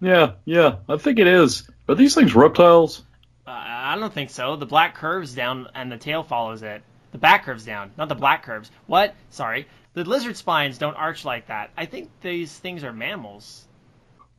[0.00, 1.68] Yeah, yeah, I think it is.
[1.88, 3.02] Are these things reptiles?
[3.46, 4.56] Uh, I don't think so.
[4.56, 6.82] The black curves down and the tail follows it.
[7.12, 8.70] The back curves down, not the black curves.
[8.86, 9.14] What?
[9.30, 9.68] Sorry.
[9.94, 11.70] The lizard spines don't arch like that.
[11.76, 13.66] I think these things are mammals.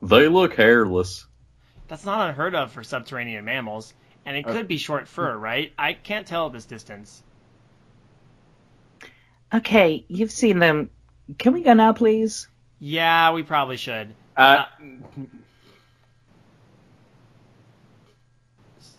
[0.01, 1.25] They look hairless.
[1.87, 3.93] That's not unheard of for subterranean mammals.
[4.25, 5.71] And it could be short fur, right?
[5.77, 7.23] I can't tell at this distance.
[9.55, 10.89] Okay, you've seen them.
[11.37, 12.47] Can we go now, please?
[12.79, 14.13] Yeah, we probably should.
[14.35, 14.65] Uh,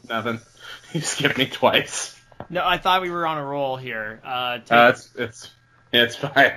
[0.09, 0.40] nothing.
[0.92, 2.19] You skipped me twice.
[2.49, 4.21] No, I thought we were on a roll here.
[4.25, 5.51] Uh, Uh, it's it's
[5.92, 6.53] it's fine.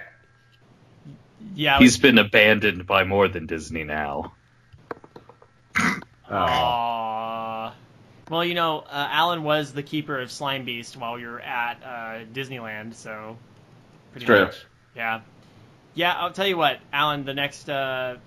[1.55, 1.79] yeah.
[1.79, 4.33] He's been abandoned by more than Disney now.
[6.31, 6.35] Oh.
[6.35, 7.71] Aww.
[8.29, 11.81] Well, you know, uh, Alan was the keeper of Slime Beast while you were at
[11.83, 13.35] uh, Disneyland, so
[14.11, 14.45] pretty True.
[14.45, 14.65] much.
[14.95, 15.21] Yeah.
[15.93, 17.25] Yeah, I'll tell you what, Alan.
[17.25, 18.17] The next, uh,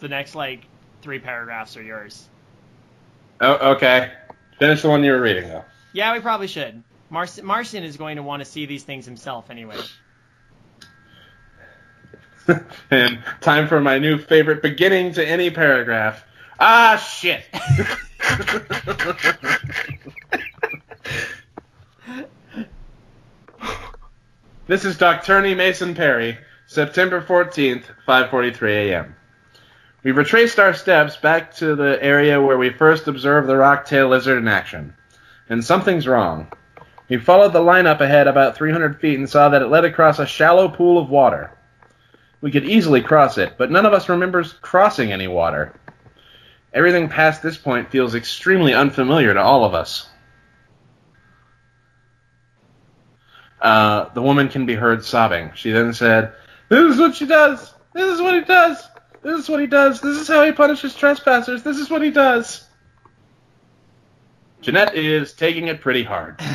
[0.00, 0.64] the next like
[1.02, 2.26] three paragraphs are yours.
[3.40, 4.12] Oh, okay.
[4.58, 5.64] Finish the one you were reading though.
[5.92, 6.82] Yeah, we probably should.
[7.10, 9.78] Marc- Marcian is going to want to see these things himself anyway.
[12.90, 16.24] and time for my new favorite beginning to any paragraph.
[16.58, 17.44] Ah, shit.
[24.66, 25.42] this is Dr.
[25.54, 29.14] Mason Perry, September 14th, 5:43 a.m.
[30.02, 34.38] We retraced our steps back to the area where we first observed the rocktail lizard
[34.38, 34.94] in action.
[35.48, 36.50] And something's wrong.
[37.08, 40.18] We followed the line up ahead about 300 feet and saw that it led across
[40.18, 41.52] a shallow pool of water.
[42.40, 45.72] We could easily cross it, but none of us remembers crossing any water.
[46.74, 50.08] Everything past this point feels extremely unfamiliar to all of us.
[53.60, 55.52] Uh, the woman can be heard sobbing.
[55.54, 56.32] She then said,
[56.68, 57.72] This is what she does!
[57.92, 58.88] This is what he does!
[59.22, 60.00] This is what he does!
[60.00, 61.62] This is how he punishes trespassers!
[61.62, 62.64] This is what he does!
[64.60, 66.40] Jeanette is taking it pretty hard.
[66.40, 66.46] he,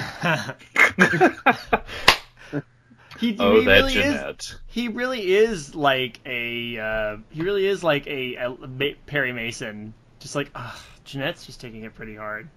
[3.39, 3.95] Oh, he that really is.
[4.03, 4.55] Jeanette.
[4.67, 6.77] He really is like a.
[6.77, 9.93] Uh, he really is like a, a Perry Mason.
[10.19, 12.49] Just like, ugh, Jeanette's just taking it pretty hard.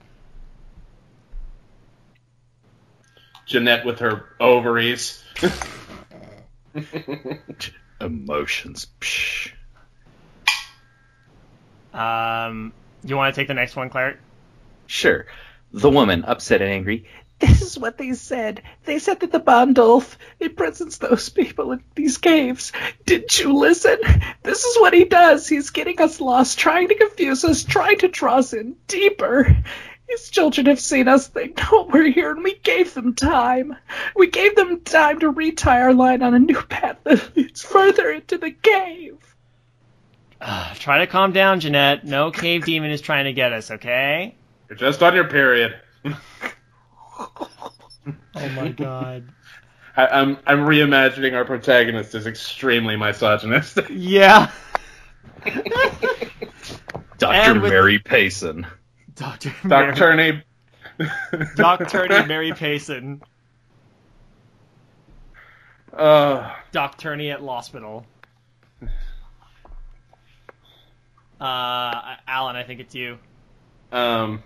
[3.46, 5.22] Jeanette with her ovaries.
[8.00, 8.87] Emotions.
[9.00, 9.52] Psh.
[11.92, 12.72] Um,
[13.04, 14.18] you want to take the next one, Claire?
[14.87, 15.26] Sure.
[15.72, 17.07] The woman, upset and angry.
[17.40, 18.62] This is what they said.
[18.85, 22.72] They said that the Bondolf imprisons those people in these caves.
[23.04, 23.98] Didn't you listen?
[24.42, 25.48] This is what he does.
[25.48, 29.57] He's getting us lost, trying to confuse us, trying to draw us in deeper.
[30.09, 31.29] His children have seen us.
[31.29, 33.77] They know we're here, and we gave them time.
[34.14, 38.11] We gave them time to retie our line on a new path that leads further
[38.11, 39.17] into the cave.
[40.40, 42.05] Uh, try to calm down, Jeanette.
[42.05, 44.35] No cave demon is trying to get us, okay?
[44.69, 45.77] You're just on your period.
[48.37, 49.29] Oh my god.
[49.97, 53.87] I, I'm I'm reimagining our protagonist as extremely misogynistic.
[53.90, 54.51] Yeah.
[57.19, 57.33] Dr.
[57.35, 58.67] And with- Mary Payson.
[59.16, 60.42] Doctor Doc Turney.
[61.57, 63.22] Doctor Mary Payson.
[65.92, 68.05] Uh, Doc Turney at Hospital.
[71.40, 73.18] Uh, Alan, I think it's you.
[73.92, 74.42] um.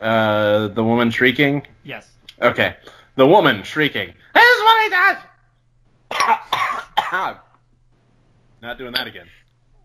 [0.00, 1.66] Uh, the woman shrieking.
[1.84, 2.08] Yes.
[2.42, 2.76] Okay,
[3.16, 4.12] the woman shrieking.
[4.34, 5.16] This is what he does.
[8.62, 9.26] Not doing that again.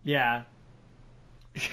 [0.04, 0.42] Yeah.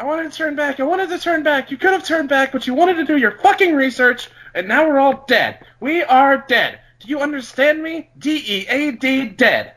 [0.00, 0.80] I wanted to turn back.
[0.80, 1.70] I wanted to turn back.
[1.70, 4.88] You could have turned back, but you wanted to do your fucking research, and now
[4.88, 5.64] we're all dead.
[5.78, 6.80] We are dead.
[7.00, 8.08] Do you understand me?
[8.18, 9.74] D E A D dead.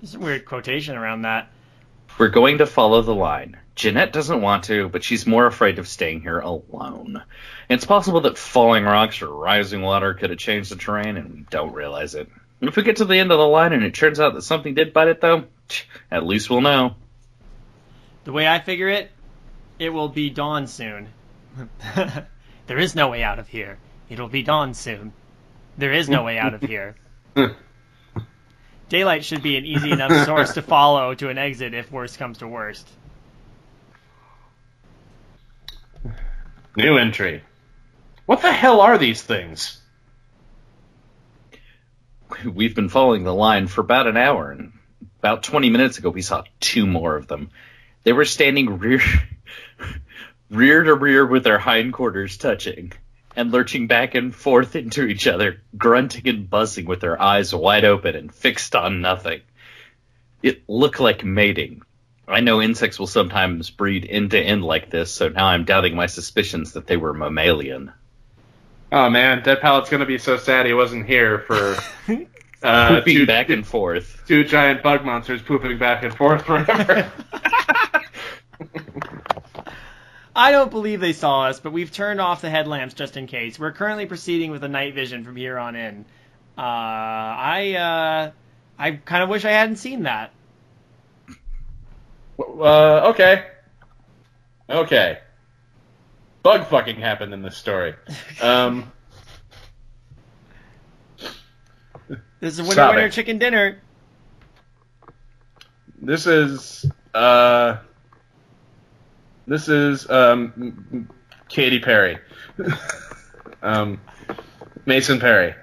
[0.00, 1.50] There's a weird quotation around that.
[2.18, 3.58] We're going to follow the line.
[3.74, 7.22] Jeanette doesn't want to, but she's more afraid of staying here alone.
[7.68, 11.44] It's possible that falling rocks or rising water could have changed the terrain, and we
[11.50, 12.28] don't realize it.
[12.68, 14.74] If we get to the end of the line and it turns out that something
[14.74, 15.44] did bite it, though,
[16.10, 16.96] at least we'll know.
[18.24, 19.10] The way I figure it,
[19.78, 21.08] it will be dawn soon.
[22.66, 23.78] there is no way out of here.
[24.08, 25.12] It'll be dawn soon.
[25.76, 26.94] There is no way out of here.
[28.88, 32.38] Daylight should be an easy enough source to follow to an exit if worst comes
[32.38, 32.88] to worst.
[36.76, 37.42] New entry.
[38.26, 39.80] What the hell are these things?
[42.44, 44.72] We've been following the line for about an hour, and
[45.18, 47.50] about 20 minutes ago we saw two more of them.
[48.02, 49.02] They were standing rear,
[50.50, 52.92] rear to rear with their hindquarters touching,
[53.36, 57.84] and lurching back and forth into each other, grunting and buzzing with their eyes wide
[57.84, 59.40] open and fixed on nothing.
[60.42, 61.82] It looked like mating.
[62.26, 65.94] I know insects will sometimes breed end to end like this, so now I'm doubting
[65.94, 67.92] my suspicions that they were mammalian.
[68.94, 71.74] Oh man, Dead Pallet's gonna be so sad he wasn't here for
[72.62, 74.22] uh, Pooping two, back and forth.
[74.28, 77.10] two giant bug monsters pooping back and forth forever.
[80.36, 83.58] I don't believe they saw us, but we've turned off the headlamps just in case.
[83.58, 86.04] We're currently proceeding with a night vision from here on in.
[86.56, 88.30] Uh, I uh,
[88.78, 90.30] I kind of wish I hadn't seen that.
[92.38, 93.44] uh, okay.
[94.70, 95.18] Okay.
[96.44, 97.94] Bug fucking happened in this story.
[98.40, 98.92] Um,
[102.38, 103.12] This is winner Stop winner it.
[103.12, 103.80] chicken dinner.
[106.02, 106.84] this is
[107.14, 107.78] uh,
[109.46, 111.08] this is um,
[111.48, 112.18] Katy Perry,
[113.62, 113.98] um,
[114.84, 115.54] Mason Perry.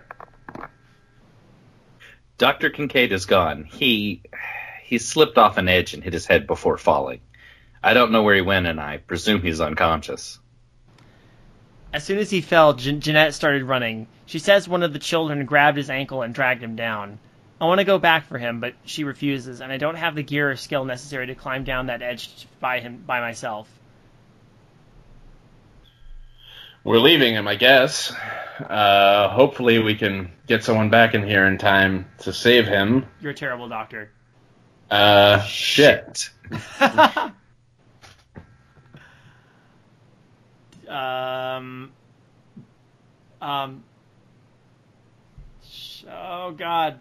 [2.40, 2.72] Dr.
[2.72, 3.66] Kincaid is gone.
[3.66, 4.24] He
[4.84, 7.22] he slipped off an edge and hit his head before falling.
[7.84, 10.40] I don't know where he went, and I presume he's unconscious.
[11.94, 14.08] As soon as he fell, Jan- Jeanette started running.
[14.26, 17.20] She says one of the children grabbed his ankle and dragged him down.
[17.60, 20.24] I want to go back for him, but she refuses, and I don't have the
[20.24, 23.70] gear or skill necessary to climb down that edge by him by myself.
[26.84, 28.12] We're leaving him, I guess.
[28.60, 33.06] Uh, hopefully, we can get someone back in here in time to save him.
[33.20, 34.10] You're a terrible doctor.
[34.90, 36.32] Uh, shit.
[40.92, 41.92] um,
[43.42, 43.84] um,
[46.10, 47.00] oh God.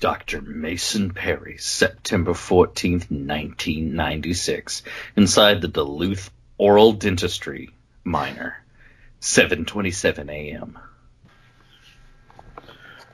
[0.00, 0.42] Dr.
[0.42, 4.82] Mason Perry, September 14th, 1996,
[5.16, 7.70] inside the Duluth Oral Dentistry
[8.04, 8.62] Minor,
[9.20, 10.78] 7:27 a.m.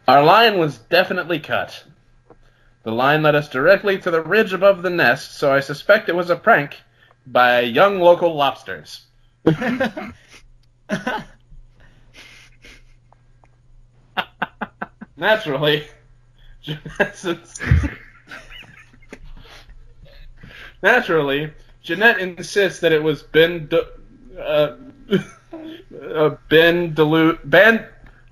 [0.09, 1.85] Our line was definitely cut.
[2.83, 6.17] The line led us directly to the ridge above the nest, so I suspect it
[6.17, 6.77] was a prank
[7.25, 9.07] by young local lobsters.
[15.17, 15.87] Naturally,
[16.63, 17.61] Jeanette's-
[20.83, 23.83] Naturally, Jeanette insists that it was Ben, D-
[24.39, 24.77] uh,
[26.15, 27.87] uh, Ben Delu- Ben,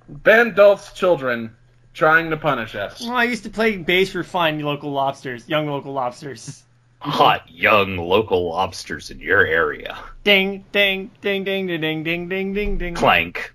[0.08, 1.54] Ben Dolph's children
[1.92, 3.02] trying to punish us.
[3.02, 6.62] Well, I used to play bass for fine local lobsters, young local lobsters.
[7.00, 9.96] Hot young local lobsters in your area.
[10.24, 12.94] Ding, ding, ding, ding, ding, ding, ding, ding, ding, ding.
[12.94, 13.54] Clank.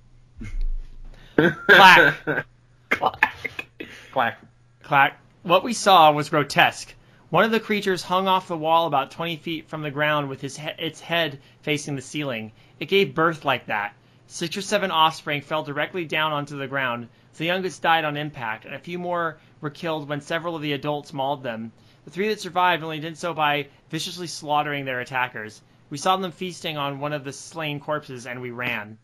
[1.36, 2.16] Clack.
[2.90, 3.68] Clack.
[4.12, 4.40] Clack.
[4.84, 5.20] Clack.
[5.42, 6.94] What we saw was grotesque.
[7.32, 10.40] One of the creatures hung off the wall about 20 feet from the ground with
[10.40, 12.52] his he- its head facing the ceiling.
[12.80, 13.94] It gave birth like that.
[14.28, 17.10] Six or seven offspring fell directly down onto the ground.
[17.36, 20.74] The youngest died on impact, and a few more were killed when several of the
[20.74, 21.72] adults mauled them.
[22.06, 25.62] The three that survived only did so by viciously slaughtering their attackers.
[25.90, 28.98] We saw them feasting on one of the slain corpses, and we ran.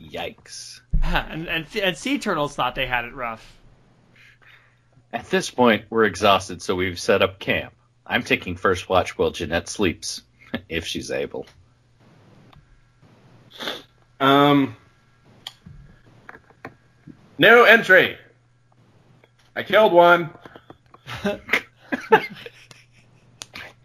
[0.00, 0.80] Yikes.
[1.02, 3.56] and, and, and sea turtles thought they had it rough.
[5.12, 7.74] At this point, we're exhausted, so we've set up camp.
[8.06, 10.22] I'm taking first watch while Jeanette sleeps,
[10.68, 11.46] if she's able.
[14.20, 14.76] Um.
[17.38, 18.16] No entry.
[19.56, 20.30] I killed one.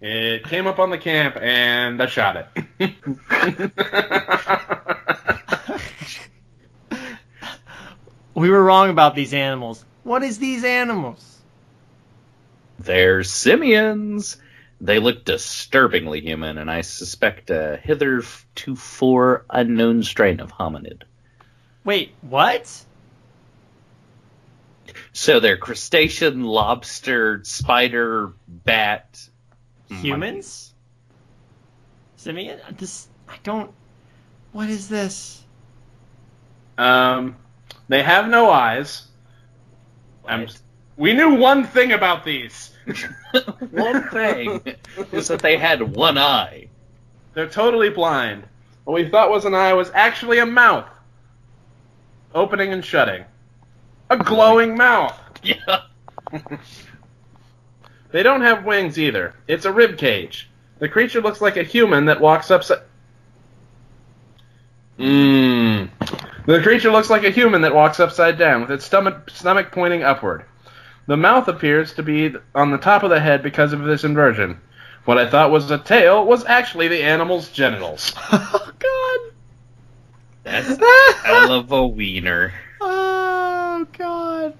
[0.02, 2.48] it came up on the camp and I shot
[2.80, 2.94] it.
[8.38, 9.84] We were wrong about these animals.
[10.04, 11.40] What is these animals?
[12.78, 14.38] They're simians.
[14.80, 18.76] They look disturbingly human, and I suspect a hitherto
[19.50, 21.02] unknown strain of hominid.
[21.84, 22.72] Wait, what?
[25.18, 29.20] So they're crustacean, lobster, spider, bat.
[29.90, 30.76] Humans?
[32.18, 32.60] Simian?
[32.78, 33.72] This I don't.
[34.52, 35.44] What is this?
[36.78, 37.36] um,
[37.88, 39.08] they have no eyes.
[40.28, 40.50] I'm,
[40.98, 42.72] we knew one thing about these.
[43.72, 44.62] One thing
[45.12, 46.70] is that they had one eye.
[47.34, 48.44] They're totally blind.
[48.84, 50.88] What we thought was an eye was actually a mouth.
[52.36, 53.26] Opening and shutting.
[54.10, 55.20] A glowing mouth.
[55.44, 55.82] Yeah.
[58.12, 59.34] They don't have wings either.
[59.48, 60.50] It's a rib cage.
[60.80, 62.80] The creature looks like a human that walks upside.
[64.98, 65.90] Mmm.
[66.46, 70.04] The creature looks like a human that walks upside down, with its stomach stomach pointing
[70.04, 70.46] upward.
[71.08, 74.60] The mouth appears to be on the top of the head because of this inversion.
[75.06, 78.14] What I thought was a tail was actually the animal's genitals.
[78.32, 79.34] oh God!
[80.44, 80.80] That's
[81.24, 82.54] hell of a wiener.
[83.80, 84.56] Oh God!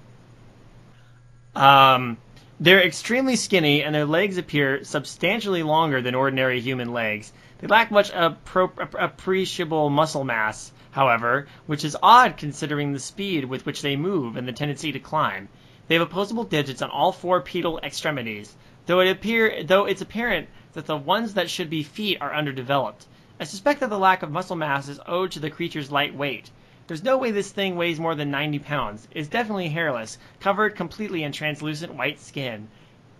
[1.56, 2.18] Um,
[2.60, 7.32] they're extremely skinny, and their legs appear substantially longer than ordinary human legs.
[7.58, 13.66] They lack much appro- appreciable muscle mass, however, which is odd considering the speed with
[13.66, 15.48] which they move and the tendency to climb.
[15.88, 18.54] They have opposable digits on all four pedal extremities,
[18.86, 23.04] though it appear though it's apparent that the ones that should be feet are underdeveloped.
[23.40, 26.52] I suspect that the lack of muscle mass is owed to the creature's light weight.
[26.88, 29.06] There's no way this thing weighs more than 90 pounds.
[29.12, 32.68] It's definitely hairless, covered completely in translucent white skin.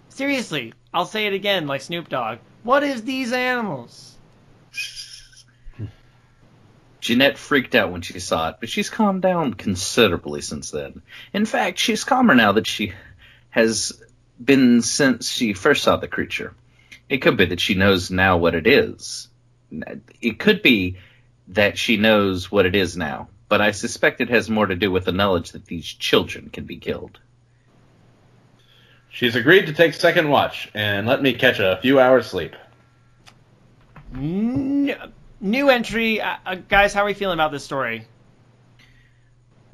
[0.09, 2.39] Seriously, I'll say it again like Snoop Dogg.
[2.63, 4.17] What is these animals?
[7.01, 11.03] Jeanette freaked out when she saw it, but she's calmed down considerably since then.
[11.33, 12.95] In fact, she's calmer now that she
[13.51, 14.03] has
[14.43, 16.55] been since she first saw the creature.
[17.09, 19.29] It could be that she knows now what it is.
[20.21, 20.97] It could be
[21.49, 24.91] that she knows what it is now, but I suspect it has more to do
[24.91, 27.19] with the knowledge that these children can be killed.
[29.11, 32.55] She's agreed to take second watch and let me catch a few hours sleep.
[34.15, 34.95] N-
[35.41, 36.93] new entry, uh, uh, guys.
[36.93, 38.07] How are we feeling about this story?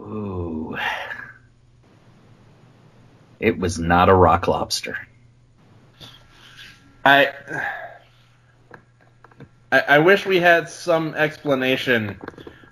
[0.01, 0.77] Ooh.
[3.41, 4.97] It was not a rock lobster.
[7.05, 7.33] I,
[9.71, 12.19] I I wish we had some explanation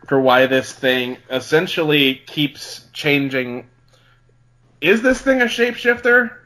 [0.06, 3.68] for why this thing essentially keeps changing.
[4.80, 6.36] Is this thing a shapeshifter?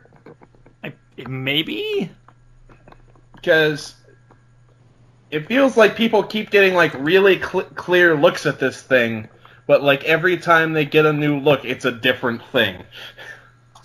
[0.84, 0.92] I,
[1.26, 2.10] maybe.
[3.34, 3.94] Because
[5.30, 9.28] it feels like people keep getting like really cl- clear looks at this thing,
[9.66, 12.84] but like every time they get a new look, it's a different thing.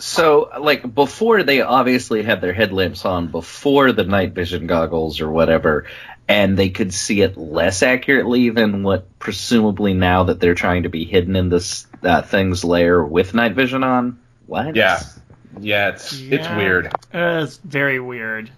[0.02, 5.30] So, like, before they obviously had their headlamps on, before the night vision goggles or
[5.30, 5.86] whatever,
[6.28, 10.90] and they could see it less accurately than what presumably now that they're trying to
[10.90, 14.20] be hidden in this uh, thing's layer with night vision on.
[14.48, 14.76] What?
[14.76, 15.04] Yeah,
[15.60, 16.88] yeah, it's it's weird.
[17.14, 18.50] Uh, it's very weird.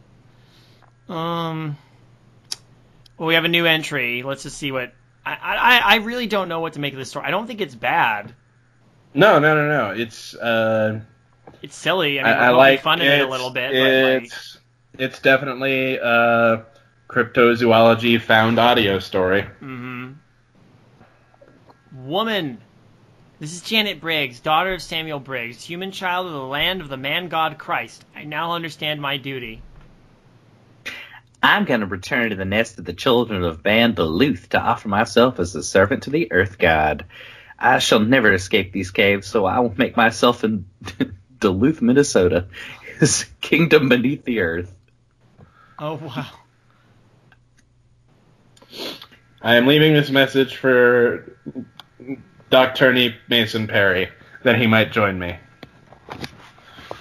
[1.10, 1.76] Um.
[3.18, 4.24] Well, we have a new entry.
[4.24, 4.94] Let's just see what.
[5.26, 7.26] I, I, I really don't know what to make of this story.
[7.26, 8.34] I don't think it's bad.
[9.14, 9.91] No, no, no, no.
[9.91, 11.02] It's uh,
[11.64, 12.20] It's silly.
[12.20, 14.57] I I, mean, we're I like fun at it a little bit, but like, It's
[14.99, 16.66] it's definitely a
[17.07, 19.43] cryptozoology found audio story.
[19.59, 20.11] hmm
[22.05, 22.59] Woman.
[23.39, 26.97] This is Janet Briggs, daughter of Samuel Briggs, human child of the land of the
[26.97, 28.03] man god Christ.
[28.14, 29.61] I now understand my duty.
[31.41, 34.88] I'm going to return to the nest of the children of Ban Duluth to offer
[34.89, 37.05] myself as a servant to the Earth God.
[37.57, 40.66] I shall never escape these caves, so I will make myself in
[41.44, 42.48] Duluth, Minnesota,
[43.00, 44.74] his kingdom beneath the earth.
[45.78, 46.30] Oh wow.
[49.41, 51.38] I am leaving this message for
[52.50, 52.86] Dr.
[52.86, 54.08] Ernie Mason Perry
[54.44, 55.38] that he might join me.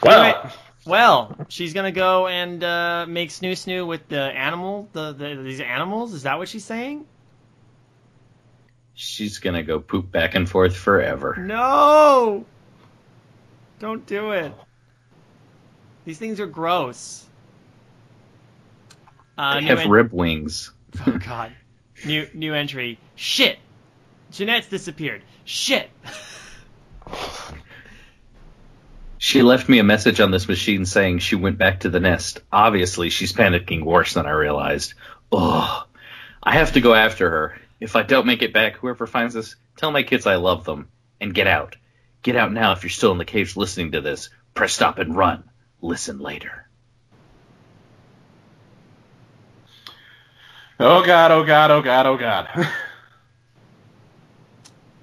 [0.02, 5.12] Well, Anyway, well, she's gonna go and uh, make snoo snoo with the animal, the,
[5.12, 6.14] the these animals.
[6.14, 7.06] Is that what she's saying?
[8.94, 11.36] She's going to go poop back and forth forever.
[11.38, 12.44] No!
[13.82, 14.52] Don't do it.
[16.04, 17.26] These things are gross.
[19.36, 20.70] Uh, They have en- rib wings.
[21.04, 21.52] Oh god.
[22.06, 23.00] New new entry.
[23.16, 23.58] Shit.
[24.30, 25.22] Jeanette's disappeared.
[25.44, 25.90] Shit.
[29.18, 32.40] She left me a message on this machine saying she went back to the nest.
[32.52, 34.94] Obviously, she's panicking worse than I realized.
[35.30, 35.86] Ugh.
[36.42, 37.60] I have to go after her.
[37.78, 40.88] If I don't make it back, whoever finds this, tell my kids I love them.
[41.20, 41.76] And get out.
[42.22, 44.30] Get out now if you're still in the caves listening to this.
[44.54, 45.44] Press stop and run.
[45.80, 46.68] Listen later.
[50.78, 52.68] oh god, oh god, oh god, oh god.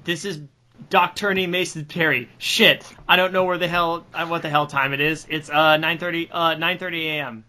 [0.10, 0.42] This is
[0.90, 1.30] Dr.
[1.30, 2.30] Ernie Mason Perry.
[2.40, 2.84] Shit.
[3.08, 5.28] I don't know where the hell uh, what the hell time it is.
[5.30, 7.46] It's uh 9:30 uh 9:30 a.m.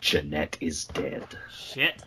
[0.00, 1.24] Jeanette is dead.
[1.52, 2.00] Shit.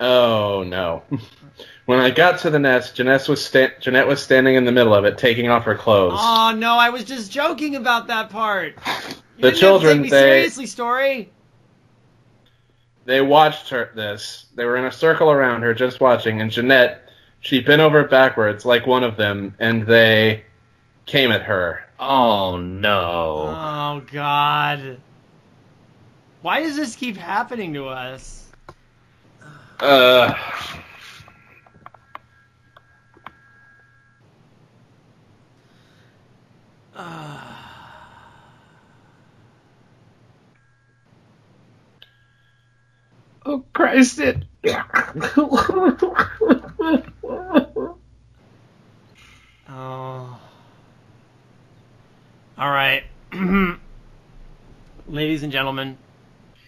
[0.00, 1.02] Oh no.
[1.86, 4.94] When I got to the nest, Jeanette was sta- Jeanette was standing in the middle
[4.94, 6.18] of it, taking off her clothes.
[6.22, 8.74] Oh no, I was just joking about that part.
[9.38, 11.30] You The didn't have to children, take me they- seriously, story.
[13.04, 14.46] They watched her this.
[14.56, 16.40] They were in a circle around her, just watching.
[16.40, 17.08] And Jeanette,
[17.40, 20.42] she bent over backwards like one of them, and they
[21.06, 21.84] came at her.
[22.00, 23.54] Oh no.
[23.56, 24.98] Oh god.
[26.42, 28.47] Why does this keep happening to us?
[29.80, 30.34] Uh,
[43.46, 44.44] Oh Christ it.
[49.70, 50.40] Oh.
[52.58, 53.04] All right.
[55.08, 55.98] Ladies and gentlemen,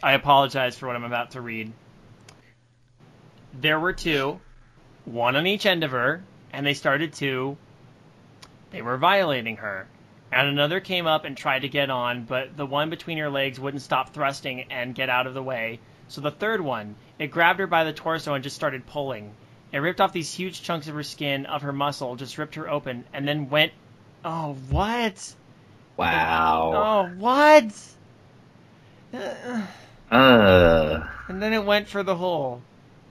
[0.03, 1.73] I apologize for what I'm about to read.
[3.53, 4.40] There were two,
[5.05, 6.22] one on each end of her,
[6.53, 7.57] and they started to.
[8.70, 9.86] They were violating her.
[10.32, 13.59] And another came up and tried to get on, but the one between her legs
[13.59, 15.80] wouldn't stop thrusting and get out of the way.
[16.07, 19.34] So the third one, it grabbed her by the torso and just started pulling.
[19.72, 22.68] It ripped off these huge chunks of her skin, of her muscle, just ripped her
[22.68, 23.72] open, and then went.
[24.24, 25.34] Oh, what?
[25.96, 26.72] wow.
[26.74, 27.72] Oh, what?
[30.11, 31.07] Uh.
[31.28, 32.62] And then it went for the hole.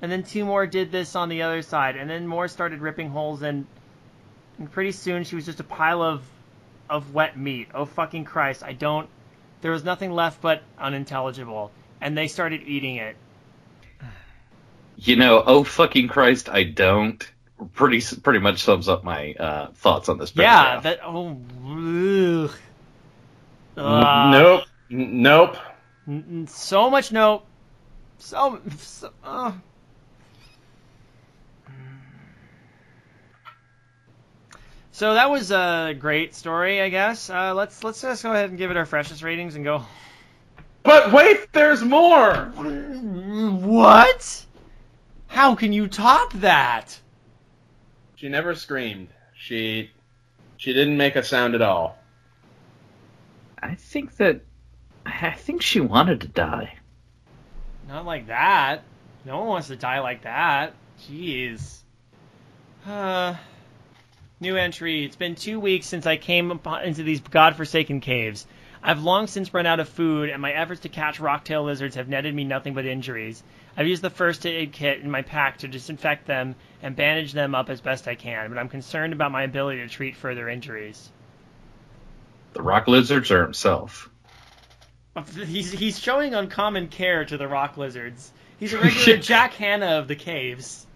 [0.01, 1.95] And then two more did this on the other side.
[1.95, 3.65] And then more started ripping holes and
[4.57, 6.23] and pretty soon she was just a pile of
[6.89, 7.69] of wet meat.
[7.73, 9.09] Oh fucking Christ, I don't
[9.61, 11.71] there was nothing left but unintelligible.
[12.01, 13.15] And they started eating it.
[14.95, 17.29] You know, oh fucking Christ, I don't.
[17.73, 20.31] Pretty pretty much sums up my uh, thoughts on this.
[20.33, 21.37] Yeah, that oh.
[21.65, 22.51] Ugh.
[23.77, 25.57] nope, nope.
[26.49, 27.45] So much nope.
[28.19, 29.51] So, so uh.
[34.99, 37.29] So that was a great story, I guess.
[37.29, 39.85] Uh, let's let's just go ahead and give it our freshest ratings and go.
[40.83, 42.35] But wait, there's more.
[42.35, 44.45] What?
[45.27, 46.99] How can you top that?
[48.15, 49.07] She never screamed.
[49.33, 49.89] She
[50.57, 51.97] she didn't make a sound at all.
[53.63, 54.41] I think that
[55.05, 56.75] I think she wanted to die.
[57.87, 58.83] Not like that.
[59.23, 60.73] No one wants to die like that.
[60.99, 61.83] Jeez.
[62.85, 63.35] Uh,
[64.39, 65.05] new entry.
[65.05, 66.51] It's been two weeks since I came
[66.83, 68.45] into these godforsaken caves.
[68.81, 72.07] I've long since run out of food, and my efforts to catch rocktail lizards have
[72.07, 73.43] netted me nothing but injuries.
[73.75, 77.55] I've used the first aid kit in my pack to disinfect them and bandage them
[77.55, 81.11] up as best I can, but I'm concerned about my ability to treat further injuries.
[82.53, 84.09] The rock lizards or himself?
[85.45, 88.31] He's he's showing uncommon care to the rock lizards.
[88.57, 90.87] He's a regular Jack Hanna of the caves.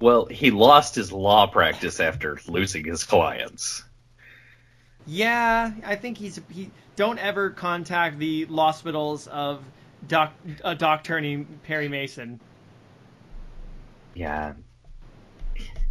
[0.00, 3.82] Well, he lost his law practice after losing his clients.
[5.06, 6.70] Yeah, I think he's he.
[6.96, 9.62] Don't ever contact the hospitals of
[10.06, 10.32] Doc
[10.64, 12.40] uh, Doc Turney Perry Mason.
[14.14, 14.54] Yeah,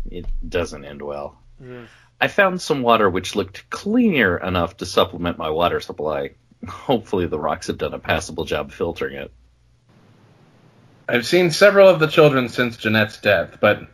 [0.09, 1.39] it doesn't end well.
[1.61, 1.87] Ugh.
[2.19, 6.31] I found some water which looked cleaner enough to supplement my water supply.
[6.67, 9.31] Hopefully, the rocks have done a passable job filtering it.
[11.07, 13.87] I've seen several of the children since Jeanette's death, but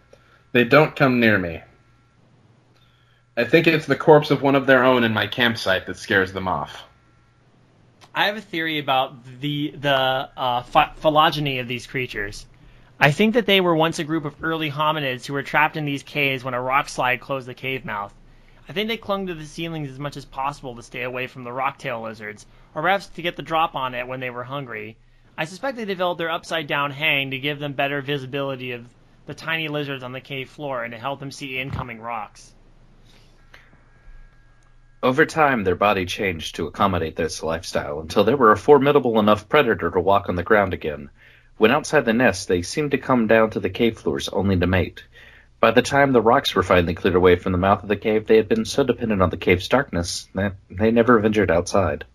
[0.51, 1.61] they don't come near me.
[3.37, 6.33] I think it's the corpse of one of their own in my campsite that scares
[6.33, 6.83] them off.
[8.13, 12.45] I have a theory about the the uh, ph- phylogeny of these creatures.
[12.99, 15.85] I think that they were once a group of early hominids who were trapped in
[15.85, 18.13] these caves when a rock slide closed the cave mouth.
[18.67, 21.45] I think they clung to the ceilings as much as possible to stay away from
[21.45, 22.45] the rocktail lizards,
[22.75, 24.97] or perhaps to get the drop on it when they were hungry.
[25.37, 28.85] I suspect they developed their upside down hang to give them better visibility of
[29.25, 32.53] the tiny lizards on the cave floor and to help them see incoming rocks.
[35.03, 39.49] Over time, their body changed to accommodate this lifestyle until they were a formidable enough
[39.49, 41.09] predator to walk on the ground again.
[41.57, 44.67] When outside the nest, they seemed to come down to the cave floors only to
[44.67, 45.03] mate.
[45.59, 48.25] By the time the rocks were finally cleared away from the mouth of the cave,
[48.25, 52.05] they had been so dependent on the cave's darkness that they never ventured outside.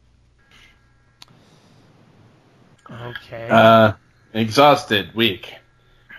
[2.90, 3.48] Okay.
[3.48, 3.92] Uh,
[4.32, 5.54] exhausted, weak.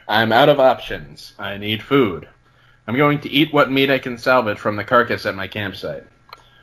[0.08, 1.34] I'm out of options.
[1.38, 2.28] I need food.
[2.88, 6.06] I'm going to eat what meat I can salvage from the carcass at my campsite.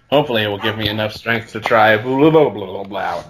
[0.09, 3.25] Hopefully, it will give me enough strength to try blah blah blah blah.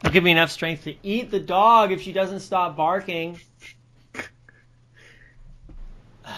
[0.00, 3.38] It'll give me enough strength to eat the dog if she doesn't stop barking.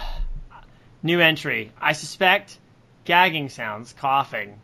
[1.02, 1.72] New entry.
[1.80, 2.58] I suspect
[3.04, 4.60] gagging sounds, coughing.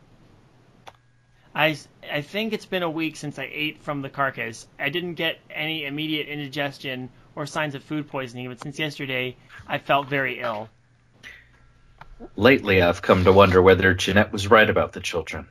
[1.54, 1.78] I,
[2.10, 4.66] I think it's been a week since I ate from the carcass.
[4.78, 7.08] I didn't get any immediate indigestion
[7.40, 9.34] or signs of food poisoning, but since yesterday,
[9.66, 10.68] I felt very ill.
[12.36, 15.46] Lately, I've come to wonder whether Jeanette was right about the children.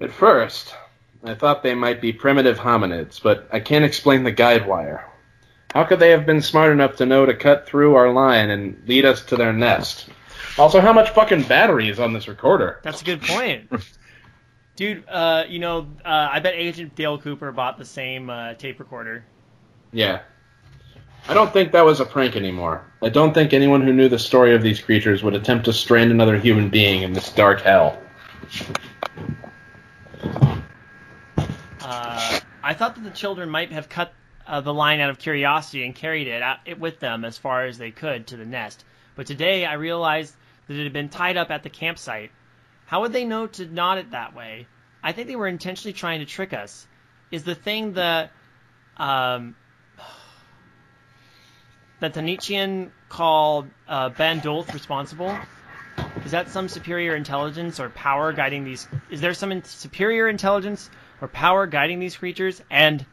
[0.00, 0.74] At first,
[1.22, 5.08] I thought they might be primitive hominids, but I can't explain the guide wire.
[5.72, 8.82] How could they have been smart enough to know to cut through our line and
[8.88, 10.08] lead us to their nest?
[10.58, 12.80] Also, how much fucking battery is on this recorder?
[12.82, 13.70] That's a good point.
[14.76, 18.80] Dude, uh, you know, uh, I bet Agent Dale Cooper bought the same uh, tape
[18.80, 19.24] recorder.
[19.92, 20.22] Yeah.
[21.28, 22.84] I don't think that was a prank anymore.
[23.02, 26.10] I don't think anyone who knew the story of these creatures would attempt to strand
[26.10, 27.98] another human being in this dark hell.
[31.80, 34.12] Uh, I thought that the children might have cut
[34.46, 37.64] uh, the line out of curiosity and carried it, out, it with them as far
[37.64, 38.84] as they could to the nest.
[39.14, 40.34] But today I realized
[40.66, 42.32] that it had been tied up at the campsite.
[42.94, 44.68] How would they know to knot it that way?
[45.02, 46.86] I think they were intentionally trying to trick us.
[47.32, 48.30] Is the thing the
[48.96, 49.56] um,
[51.98, 55.36] that the Nietzschean called uh, Bandolth responsible?
[56.24, 58.86] Is that some superior intelligence or power guiding these?
[59.10, 60.88] Is there some in- superior intelligence
[61.20, 62.62] or power guiding these creatures?
[62.70, 63.04] And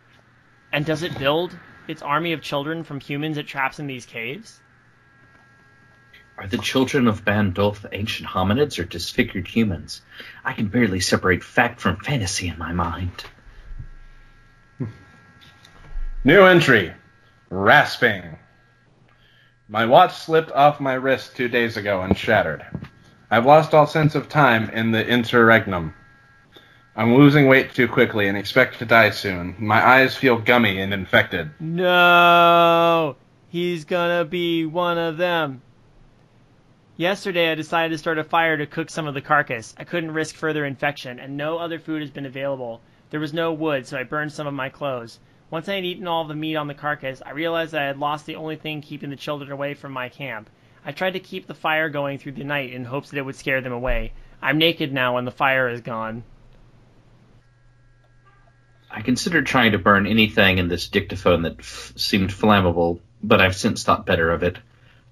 [0.71, 1.57] and does it build
[1.87, 4.61] its army of children from humans it traps in these caves?
[6.37, 10.01] Are the children of Bandolf ancient hominids or disfigured humans?
[10.43, 13.23] I can barely separate fact from fantasy in my mind.
[14.77, 14.85] Hmm.
[16.23, 16.93] New entry.
[17.49, 18.37] Rasping.
[19.67, 22.65] My watch slipped off my wrist two days ago and shattered.
[23.29, 25.93] I've lost all sense of time in the interregnum.
[26.95, 29.55] I'm losing weight too quickly and expect to die soon.
[29.59, 31.49] My eyes feel gummy and infected.
[31.59, 33.15] No,
[33.47, 35.61] he's gonna be one of them.
[37.01, 39.73] Yesterday, I decided to start a fire to cook some of the carcass.
[39.75, 42.79] I couldn't risk further infection, and no other food has been available.
[43.09, 45.17] There was no wood, so I burned some of my clothes.
[45.49, 47.97] Once I had eaten all the meat on the carcass, I realized that I had
[47.97, 50.47] lost the only thing keeping the children away from my camp.
[50.85, 53.35] I tried to keep the fire going through the night in hopes that it would
[53.35, 54.13] scare them away.
[54.39, 56.23] I'm naked now and the fire is gone.
[58.91, 63.55] I considered trying to burn anything in this dictaphone that f- seemed flammable, but I've
[63.55, 64.59] since thought better of it.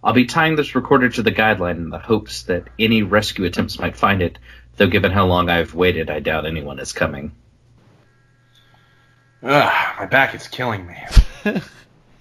[0.04, 3.80] I'll be tying this recorder to the guideline in the hopes that any rescue attempts
[3.80, 4.40] might find it,
[4.78, 7.34] though given how long I've waited, I doubt anyone is coming.
[9.44, 10.98] Ugh, my back is killing me.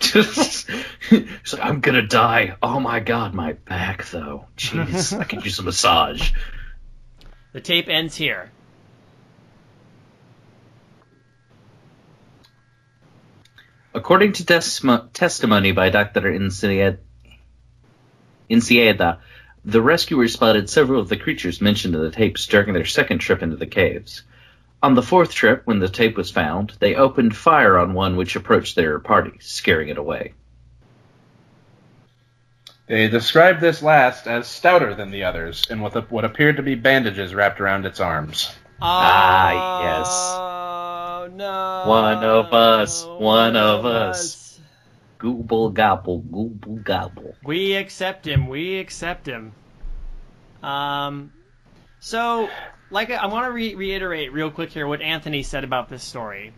[0.01, 0.71] Just,
[1.11, 2.57] it's I'm gonna die.
[2.63, 4.47] Oh my god, my back though.
[4.57, 6.33] Jeez, I could use a massage.
[7.53, 8.51] The tape ends here.
[13.95, 16.21] According to tesmo- testimony by Dr.
[16.21, 16.99] Incieda,
[18.51, 19.19] Incieda,
[19.65, 23.43] the rescuers spotted several of the creatures mentioned in the tapes during their second trip
[23.43, 24.23] into the caves.
[24.83, 28.37] On the fourth trip, when the tape was found, they opened fire on one which
[28.37, 30.35] approached their party, scaring it away.
[32.87, 36.63] They described this last as stouter than the others, and with a, what appeared to
[36.63, 38.51] be bandages wrapped around its arms.
[38.81, 40.09] Ah, yes.
[40.09, 41.85] Oh, no.
[41.87, 44.48] One of us, one of us.
[45.19, 47.35] Gooble gobble, gooble gobble.
[47.45, 48.47] We accept him.
[48.47, 49.53] We accept him.
[50.63, 51.33] Um,
[52.01, 52.49] so,
[52.91, 56.53] like, I want to re- reiterate real quick here what Anthony said about this story.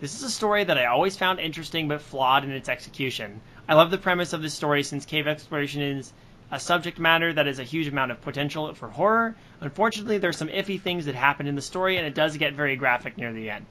[0.00, 3.40] This is a story that I always found interesting but flawed in its execution.
[3.68, 6.12] I love the premise of this story since cave exploration is
[6.50, 9.36] a subject matter that has a huge amount of potential for horror.
[9.60, 12.76] Unfortunately, there's some iffy things that happen in the story, and it does get very
[12.76, 13.66] graphic near the end.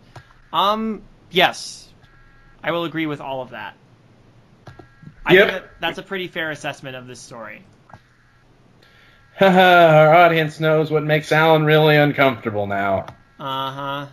[0.54, 1.92] Um, yes,
[2.64, 3.76] I will agree with all of that.
[5.30, 5.48] I Yep.
[5.50, 7.64] think that that's a pretty fair assessment of this story.
[9.38, 9.60] Haha,
[10.10, 13.06] our audience knows what makes Alan really uncomfortable now.
[13.40, 14.08] Uh-huh.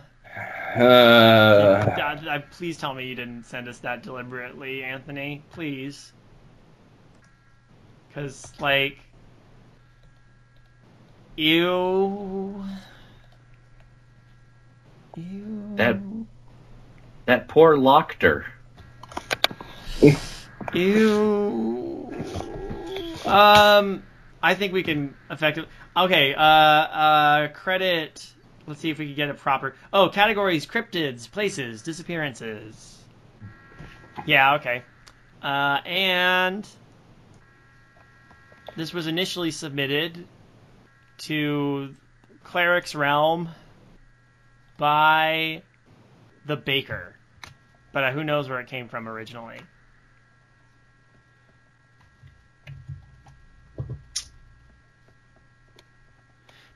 [0.79, 5.43] Uh, Uh, uh, please tell me you didn't send us that deliberately, Anthony.
[5.49, 6.13] Please.
[8.09, 8.99] Because, like.
[11.35, 12.63] Ew.
[15.15, 15.73] Ew.
[15.77, 15.99] That
[17.25, 18.45] that poor Lochter.
[20.73, 22.13] Ew.
[23.25, 24.03] Um,
[24.41, 25.69] I think we can effectively.
[25.95, 26.33] Okay.
[26.33, 28.25] Uh, uh, credit.
[28.65, 29.75] Let's see if we can get a proper.
[29.93, 32.97] Oh, categories: cryptids, places, disappearances.
[34.25, 34.55] Yeah.
[34.55, 34.83] Okay.
[35.41, 36.67] Uh, and
[38.75, 40.27] this was initially submitted
[41.19, 41.95] to
[42.43, 43.49] Cleric's Realm
[44.77, 45.63] by
[46.45, 47.15] the Baker,
[47.91, 49.59] but uh, who knows where it came from originally.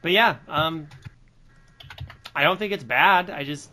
[0.02, 0.88] But yeah, um,
[2.36, 3.30] I don't think it's bad.
[3.30, 3.70] I just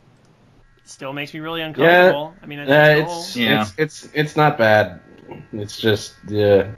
[0.85, 2.35] still makes me really uncomfortable.
[2.43, 3.63] I mean, it's, uh, it's, Yeah.
[3.63, 5.01] it's it's it's not bad.
[5.53, 6.73] It's just yeah.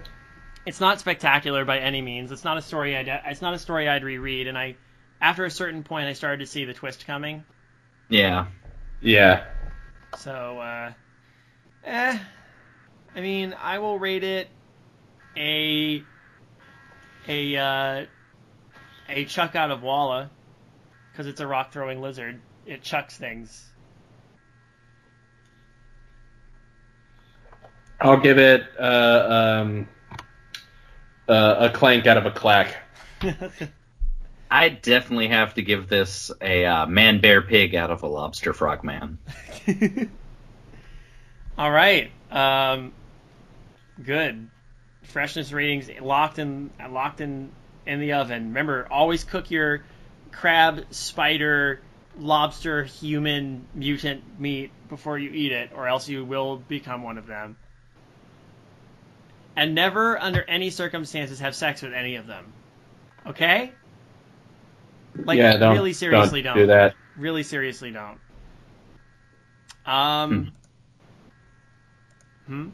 [0.66, 2.32] it's not spectacular by any means.
[2.32, 4.46] It's not a story I'd it's not a story I'd reread.
[4.46, 4.76] And I,
[5.20, 7.44] after a certain point, I started to see the twist coming.
[8.08, 8.46] Yeah.
[9.00, 9.44] Yeah.
[10.18, 10.92] So, uh,
[11.84, 12.18] eh.
[13.14, 14.48] I mean, I will rate it
[15.36, 16.02] a
[17.28, 18.06] a uh,
[19.10, 20.30] a chuck out of Walla
[21.12, 22.40] because it's a rock throwing lizard.
[22.66, 23.66] It chucks things.
[28.00, 29.88] I'll give it uh, um,
[31.28, 32.74] uh, a clank out of a clack.
[34.50, 38.52] I definitely have to give this a uh, man bear pig out of a lobster
[38.52, 39.18] frog man.
[41.58, 42.10] All right.
[42.30, 42.92] Um,
[44.02, 44.48] good.
[45.02, 47.50] Freshness ratings locked in locked in
[47.90, 48.48] in the oven.
[48.48, 49.82] Remember, always cook your
[50.30, 51.80] crab, spider,
[52.16, 57.26] lobster, human, mutant meat before you eat it, or else you will become one of
[57.26, 57.56] them.
[59.56, 62.52] And never, under any circumstances, have sex with any of them.
[63.26, 63.72] Okay?
[65.16, 66.62] Like, yeah, don't really seriously don't don't.
[66.62, 66.94] do that.
[67.16, 68.20] Really seriously don't.
[69.84, 70.52] Um.
[72.46, 72.68] Hmm.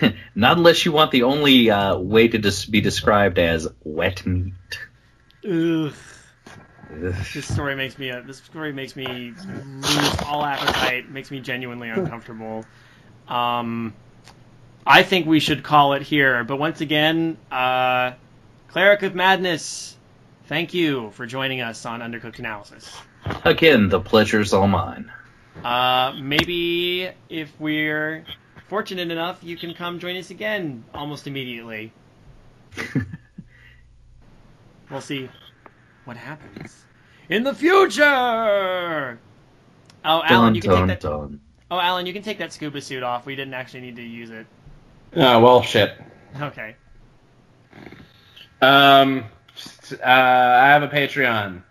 [0.34, 4.52] Not unless you want the only uh, way to dis- be described as wet meat.
[5.44, 5.92] Ugh.
[6.90, 7.14] Ugh.
[7.34, 8.10] This story makes me.
[8.10, 11.10] Uh, this story makes me lose all appetite.
[11.10, 12.64] Makes me genuinely uncomfortable.
[13.28, 13.94] Um,
[14.86, 16.44] I think we should call it here.
[16.44, 18.12] But once again, uh,
[18.68, 19.96] Cleric of Madness,
[20.46, 22.96] thank you for joining us on Undercooked Analysis.
[23.44, 25.10] Again, the pleasure's all mine.
[25.64, 28.24] Uh, maybe if we're
[28.68, 31.92] fortunate enough, you can come join us again almost immediately.
[34.90, 35.28] We'll see
[36.04, 36.84] what happens
[37.28, 38.04] in the future.
[38.04, 39.18] Oh,
[40.04, 41.08] Alan, Dun, you can dun, take that.
[41.08, 41.40] dun.
[41.70, 43.26] Oh, Alan, you can take that scuba suit off.
[43.26, 44.46] We didn't actually need to use it.
[45.16, 45.94] Oh, well, shit.
[46.40, 46.76] Okay.
[48.62, 49.24] Um,
[49.92, 51.62] uh, I have a Patreon.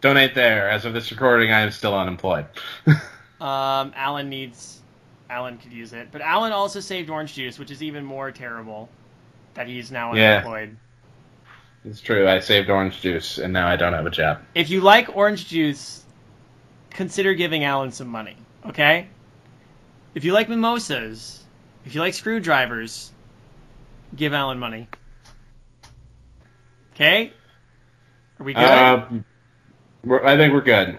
[0.00, 0.68] Donate there.
[0.68, 2.46] As of this recording, I am still unemployed.
[3.38, 4.80] Um, Alan needs.
[5.28, 8.88] Alan could use it, but Alan also saved orange juice, which is even more terrible.
[9.54, 10.76] That he's now unemployed.
[11.84, 11.90] Yeah.
[11.90, 12.28] it's true.
[12.28, 14.42] I saved orange juice, and now I don't have a job.
[14.54, 16.04] If you like orange juice,
[16.90, 18.36] consider giving Alan some money.
[18.66, 19.08] Okay.
[20.14, 21.42] If you like mimosas,
[21.84, 23.12] if you like screwdrivers,
[24.14, 24.88] give Alan money.
[26.94, 27.32] Okay.
[28.38, 28.62] Are we good?
[28.62, 29.06] Uh,
[30.04, 30.98] we're, I think we're good.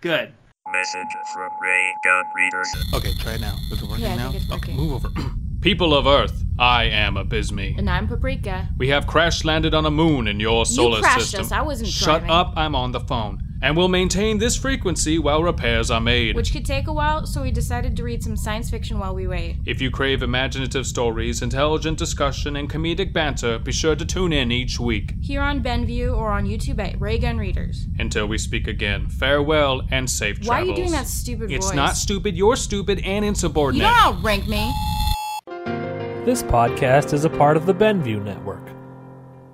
[0.00, 0.32] good.
[0.80, 2.74] Message from Ray Gun Readers.
[2.92, 3.56] Okay, try it now.
[3.72, 4.30] Is it working Yeah, I now?
[4.30, 4.76] think it's Okay, working.
[4.76, 5.10] move over.
[5.62, 7.78] People of Earth, I am Abysme.
[7.78, 8.68] And I'm Paprika.
[8.76, 11.40] We have crash landed on a moon in your solar crashed system.
[11.46, 12.30] us, I wasn't Shut driving.
[12.30, 13.42] up, I'm on the phone.
[13.66, 16.36] And we'll maintain this frequency while repairs are made.
[16.36, 19.26] Which could take a while, so we decided to read some science fiction while we
[19.26, 19.56] wait.
[19.66, 24.52] If you crave imaginative stories, intelligent discussion, and comedic banter, be sure to tune in
[24.52, 25.14] each week.
[25.20, 27.88] Here on Benview or on YouTube at Raygun Readers.
[27.98, 30.48] Until we speak again, farewell and safe travels.
[30.48, 31.72] Why are you doing that stupid It's voice?
[31.72, 33.84] It's not stupid, you're stupid and insubordinate.
[33.84, 34.44] You insubordinate.
[34.44, 36.24] don't outrank me.
[36.24, 38.62] This podcast is a part of the Benview Network.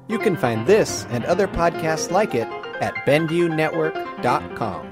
[0.09, 2.47] You can find this and other podcasts like it
[2.83, 4.92] at BenviewNetwork.com.